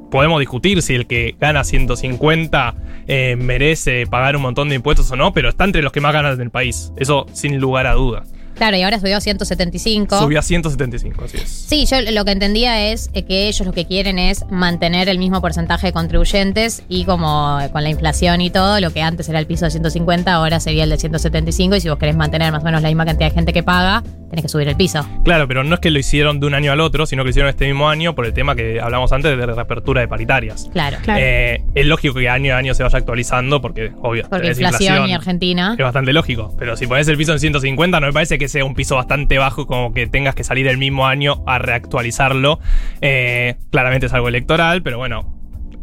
Podemos 0.10 0.40
discutir 0.40 0.82
si 0.82 0.96
el 0.96 1.08
que 1.08 1.36
gana 1.40 1.64
150 1.64 2.76
eh, 3.08 3.36
merece 3.38 4.08
pagar 4.08 4.36
un 4.36 4.42
montón 4.42 4.70
de 4.70 4.76
impuestos 4.76 5.12
o 5.12 5.16
no, 5.16 5.34
pero 5.34 5.50
está 5.50 5.66
entre 5.66 5.82
los 5.82 5.92
que 5.92 6.02
más 6.02 6.14
ganan 6.14 6.34
en 6.34 6.42
el 6.42 6.50
país. 6.50 6.92
Eso 6.98 7.26
sin 7.34 7.60
lugar 7.60 7.88
a 7.88 7.94
dudas. 7.94 8.28
Claro, 8.58 8.76
y 8.76 8.82
ahora 8.82 9.00
subió 9.00 9.18
a 9.18 9.22
175. 9.22 10.20
Subió 10.20 10.40
a 10.40 10.42
175, 10.42 11.24
así 11.24 11.38
es. 11.38 11.48
Sí, 11.48 11.86
yo 11.86 12.02
lo 12.12 12.26
que 12.26 12.32
entendía 12.32 12.92
es 12.92 13.12
eh, 13.14 13.24
que 13.24 13.48
ellos 13.48 13.68
lo 13.68 13.72
que 13.72 13.86
quieren 13.86 14.18
es 14.18 14.46
mantener 14.50 15.10
el 15.10 15.20
mismo 15.20 15.42
porcentaje 15.42 15.88
de 15.88 15.94
contribuyentes 15.94 16.82
y 16.90 17.06
como 17.06 17.60
con 17.72 17.84
la 17.84 17.90
inflación 17.90 18.42
y 18.42 18.50
todo, 18.50 18.80
lo 18.80 18.92
que 18.92 19.04
antes 19.04 19.30
era 19.30 19.38
el 19.38 19.46
piso 19.46 19.66
de 19.66 19.72
150, 19.72 20.34
ahora 20.34 20.60
sería 20.60 20.86
el 20.86 20.90
de 20.90 20.98
175 20.98 21.76
y 21.76 21.82
si 21.82 21.90
vos 21.90 22.00
querés 22.00 22.16
mantener 22.16 22.52
más 22.52 22.64
o 22.64 22.66
menos 22.66 22.82
la 22.82 22.88
misma 22.88 23.06
cantidad 23.06 23.30
de 23.30 23.36
gente 23.36 23.54
que 23.54 23.62
paga, 23.62 24.04
tenés 24.30 24.44
que 24.44 24.50
subir 24.50 24.68
el 24.68 24.76
piso. 24.76 25.08
Claro, 25.24 25.48
pero 25.48 25.64
no 25.64 25.76
es 25.76 25.80
que 25.82 25.90
lo 25.92 26.00
hicieron 26.00 26.40
de 26.40 26.48
un 26.48 26.54
año 26.54 26.72
al 26.72 26.80
otro, 26.82 27.06
sino 27.06 27.22
que 27.24 27.26
lo 27.28 27.30
hicieron 27.32 27.50
este 27.50 27.66
mismo 27.66 27.90
año 27.90 28.16
por 28.16 28.26
el 28.26 28.34
tema 28.34 28.56
que 28.56 28.80
hablamos 28.82 29.12
antes 29.12 29.32
de 29.32 29.38
la 29.38 29.54
reapertura 29.54 30.02
de 30.02 30.08
paritarias. 30.08 30.70
Claro. 30.74 30.98
Claro. 31.04 31.20
Eh, 31.24 31.64
es 31.76 31.86
lógico 31.86 32.16
que 32.16 32.28
año 32.30 32.54
a 32.54 32.58
año 32.58 32.74
se 32.74 32.84
vaya 32.84 32.98
actualizando 32.98 33.62
porque, 33.62 33.92
obvio, 34.02 34.24
Porque 34.30 34.44
tenés 34.54 34.60
inflación, 34.60 35.10
y 35.10 35.14
Argentina. 35.14 35.76
Es 35.78 35.84
bastante 35.84 36.14
lógico. 36.14 36.56
Pero 36.60 36.76
si 36.76 36.88
pones 36.88 37.08
el 37.08 37.18
piso 37.18 37.34
en 37.34 37.40
150, 37.40 38.00
no 38.00 38.08
me 38.08 38.14
parece 38.14 38.38
que 38.38 38.48
sea 38.48 38.66
un 38.66 38.76
piso 38.76 38.96
bastante 38.96 39.38
bajo 39.38 39.66
como 39.68 39.94
que 39.94 40.08
tengas 40.08 40.36
que 40.36 40.44
salir 40.44 40.68
el 40.68 40.78
mismo 40.78 41.08
año 41.08 41.44
a 41.48 41.60
reactualizarlo. 41.60 42.60
Eh, 43.02 43.56
claramente 43.72 44.08
es 44.08 44.14
algo 44.14 44.28
electoral, 44.28 44.82
pero 44.84 44.98
bueno, 44.98 45.34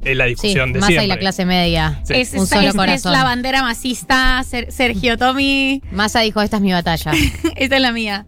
es 0.05 0.17
la 0.17 0.25
Sí, 0.25 0.31
discusión 0.31 0.73
de 0.73 0.81
Massa 0.81 0.89
siempre. 0.89 1.05
y 1.07 1.09
la 1.09 1.17
clase 1.19 1.47
media. 1.47 2.01
Sí. 2.05 2.15
Es, 2.15 2.35
Un 2.35 2.47
solo 2.47 2.63
es- 2.63 2.69
es 2.69 2.75
corazón. 2.77 3.13
la 3.13 3.25
bandera 3.25 3.63
masista, 3.63 4.43
Ser- 4.45 4.71
Sergio 4.71 5.17
Tommy. 5.17 5.83
Massa 5.93 6.21
dijo, 6.21 6.43
esta 6.43 6.57
es 6.57 6.63
mi 6.63 6.73
batalla. 6.73 7.13
Esta 7.57 7.77
es 7.77 7.83
la 7.83 7.93
mía. 7.93 8.27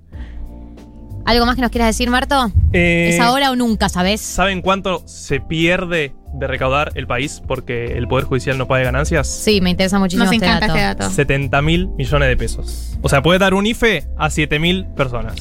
¿Algo 1.27 1.45
más 1.45 1.57
que 1.57 1.63
nos 1.63 1.71
quieras 1.73 1.89
decir, 1.89 2.09
Marto? 2.09 2.51
Eh, 2.73 3.11
¿Es 3.13 3.21
ahora 3.21 3.51
o 3.51 3.57
nunca, 3.57 3.89
sabes? 3.89 4.21
¿Saben 4.21 4.63
cuánto 4.63 5.03
se 5.07 5.41
pierde 5.41 6.15
de 6.35 6.47
recaudar 6.47 6.93
el 6.95 7.07
país 7.07 7.43
porque 7.47 7.97
el 7.99 8.07
Poder 8.07 8.27
Judicial 8.27 8.57
no 8.59 8.69
pague 8.69 8.85
ganancias? 8.85 9.27
Sí, 9.27 9.61
me 9.61 9.71
interesa 9.71 9.99
muchísimo 9.99 10.25
Nos 10.25 10.33
este 10.33 10.47
encanta 10.47 10.67
dato. 10.69 10.79
este 10.79 11.03
dato. 11.03 11.15
70 11.15 11.63
mil 11.63 11.89
millones 11.99 12.29
de 12.29 12.37
pesos. 12.37 12.97
O 13.03 13.09
sea, 13.09 13.23
puede 13.23 13.39
dar 13.41 13.55
un 13.55 13.67
IFE 13.67 14.07
a 14.17 14.31
7 14.31 14.59
mil 14.61 14.87
personas. 14.97 15.35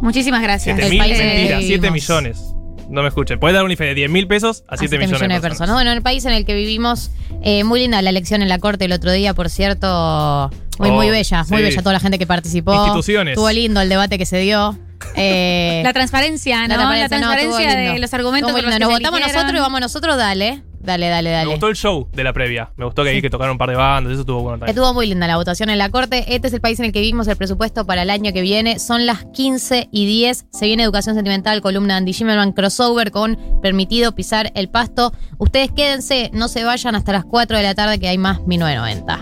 Muchísimas 0.00 0.40
gracias. 0.42 0.76
7 0.78 0.86
El 0.86 0.90
mil, 0.90 1.00
mentira, 1.18 1.58
7 1.58 1.66
vivimos. 1.76 1.92
millones. 1.92 2.54
No 2.88 3.02
me 3.02 3.08
escuchen. 3.08 3.38
Puede 3.38 3.54
dar 3.54 3.64
un 3.64 3.70
IFE 3.70 3.84
de 3.84 3.94
10 3.94 4.10
mil 4.10 4.26
pesos 4.26 4.64
a 4.68 4.76
7 4.78 4.96
siete 4.96 5.06
millones, 5.06 5.42
de 5.42 5.48
personas. 5.48 5.74
Bueno, 5.74 5.90
en 5.90 5.96
el 5.98 6.02
país 6.02 6.24
en 6.24 6.32
el 6.32 6.44
que 6.46 6.54
vivimos, 6.54 7.10
eh, 7.42 7.62
muy 7.62 7.80
linda 7.80 8.00
la 8.02 8.08
elección 8.10 8.40
en 8.42 8.48
la 8.48 8.58
corte 8.58 8.86
el 8.86 8.92
otro 8.92 9.12
día, 9.12 9.34
por 9.34 9.50
cierto. 9.50 10.50
Muy, 10.78 10.88
Oh, 10.88 10.94
muy 10.94 11.10
bella, 11.10 11.44
muy 11.50 11.60
bella 11.62 11.82
toda 11.82 11.92
la 11.92 12.00
gente 12.00 12.18
que 12.18 12.26
participó. 12.26 12.72
Instituciones. 12.74 13.32
Estuvo 13.32 13.50
lindo 13.50 13.82
el 13.82 13.88
debate 13.90 14.16
que 14.16 14.24
se 14.24 14.38
dio. 14.38 14.78
Eh, 15.16 15.80
La 15.84 15.92
transparencia, 15.92 16.62
¿no? 16.62 16.68
La 16.68 16.74
transparencia, 16.76 17.18
no, 17.18 17.26
transparencia 17.26 17.60
estuvo 17.68 17.76
de 17.78 17.84
lindo. 17.86 18.00
los 18.00 18.14
argumentos 18.14 18.52
por 18.52 18.62
los 18.62 18.70
Nos 18.78 18.88
votamos 18.88 19.20
eligieron. 19.20 19.32
nosotros 19.34 19.58
y 19.58 19.60
vamos 19.62 19.80
nosotros, 19.80 20.16
dale. 20.16 20.62
Dale, 20.82 21.08
dale, 21.08 21.28
dale. 21.30 21.44
Me 21.44 21.50
gustó 21.52 21.68
el 21.68 21.76
show 21.76 22.08
de 22.10 22.24
la 22.24 22.32
previa. 22.32 22.70
Me 22.78 22.86
gustó 22.86 23.04
que 23.04 23.10
ahí 23.10 23.20
que 23.20 23.28
tocaron 23.28 23.52
un 23.52 23.58
par 23.58 23.68
de 23.68 23.76
bandas. 23.76 24.12
Eso 24.12 24.22
estuvo 24.22 24.40
bueno 24.40 24.58
también. 24.60 24.70
Estuvo 24.70 24.94
muy 24.94 25.06
linda 25.06 25.26
la 25.26 25.36
votación 25.36 25.68
en 25.68 25.76
la 25.76 25.90
Corte. 25.90 26.34
Este 26.34 26.48
es 26.48 26.54
el 26.54 26.62
país 26.62 26.78
en 26.80 26.86
el 26.86 26.92
que 26.92 27.00
vivimos 27.00 27.28
el 27.28 27.36
presupuesto 27.36 27.84
para 27.86 28.00
el 28.00 28.08
año 28.08 28.32
que 28.32 28.40
viene. 28.40 28.78
Son 28.78 29.04
las 29.04 29.26
15 29.34 29.88
y 29.92 30.06
10. 30.06 30.46
Se 30.50 30.64
viene 30.64 30.82
Educación 30.82 31.14
Sentimental, 31.16 31.60
columna 31.60 31.94
de 31.94 31.98
Andy 31.98 32.14
Zimmerman, 32.14 32.52
crossover 32.52 33.10
con 33.10 33.38
Permitido 33.60 34.14
Pisar 34.14 34.52
el 34.54 34.70
Pasto. 34.70 35.12
Ustedes 35.36 35.70
quédense, 35.70 36.30
no 36.32 36.48
se 36.48 36.64
vayan 36.64 36.94
hasta 36.94 37.12
las 37.12 37.26
4 37.26 37.58
de 37.58 37.62
la 37.62 37.74
tarde 37.74 38.00
que 38.00 38.08
hay 38.08 38.16
más 38.16 38.40
1990. 38.46 39.20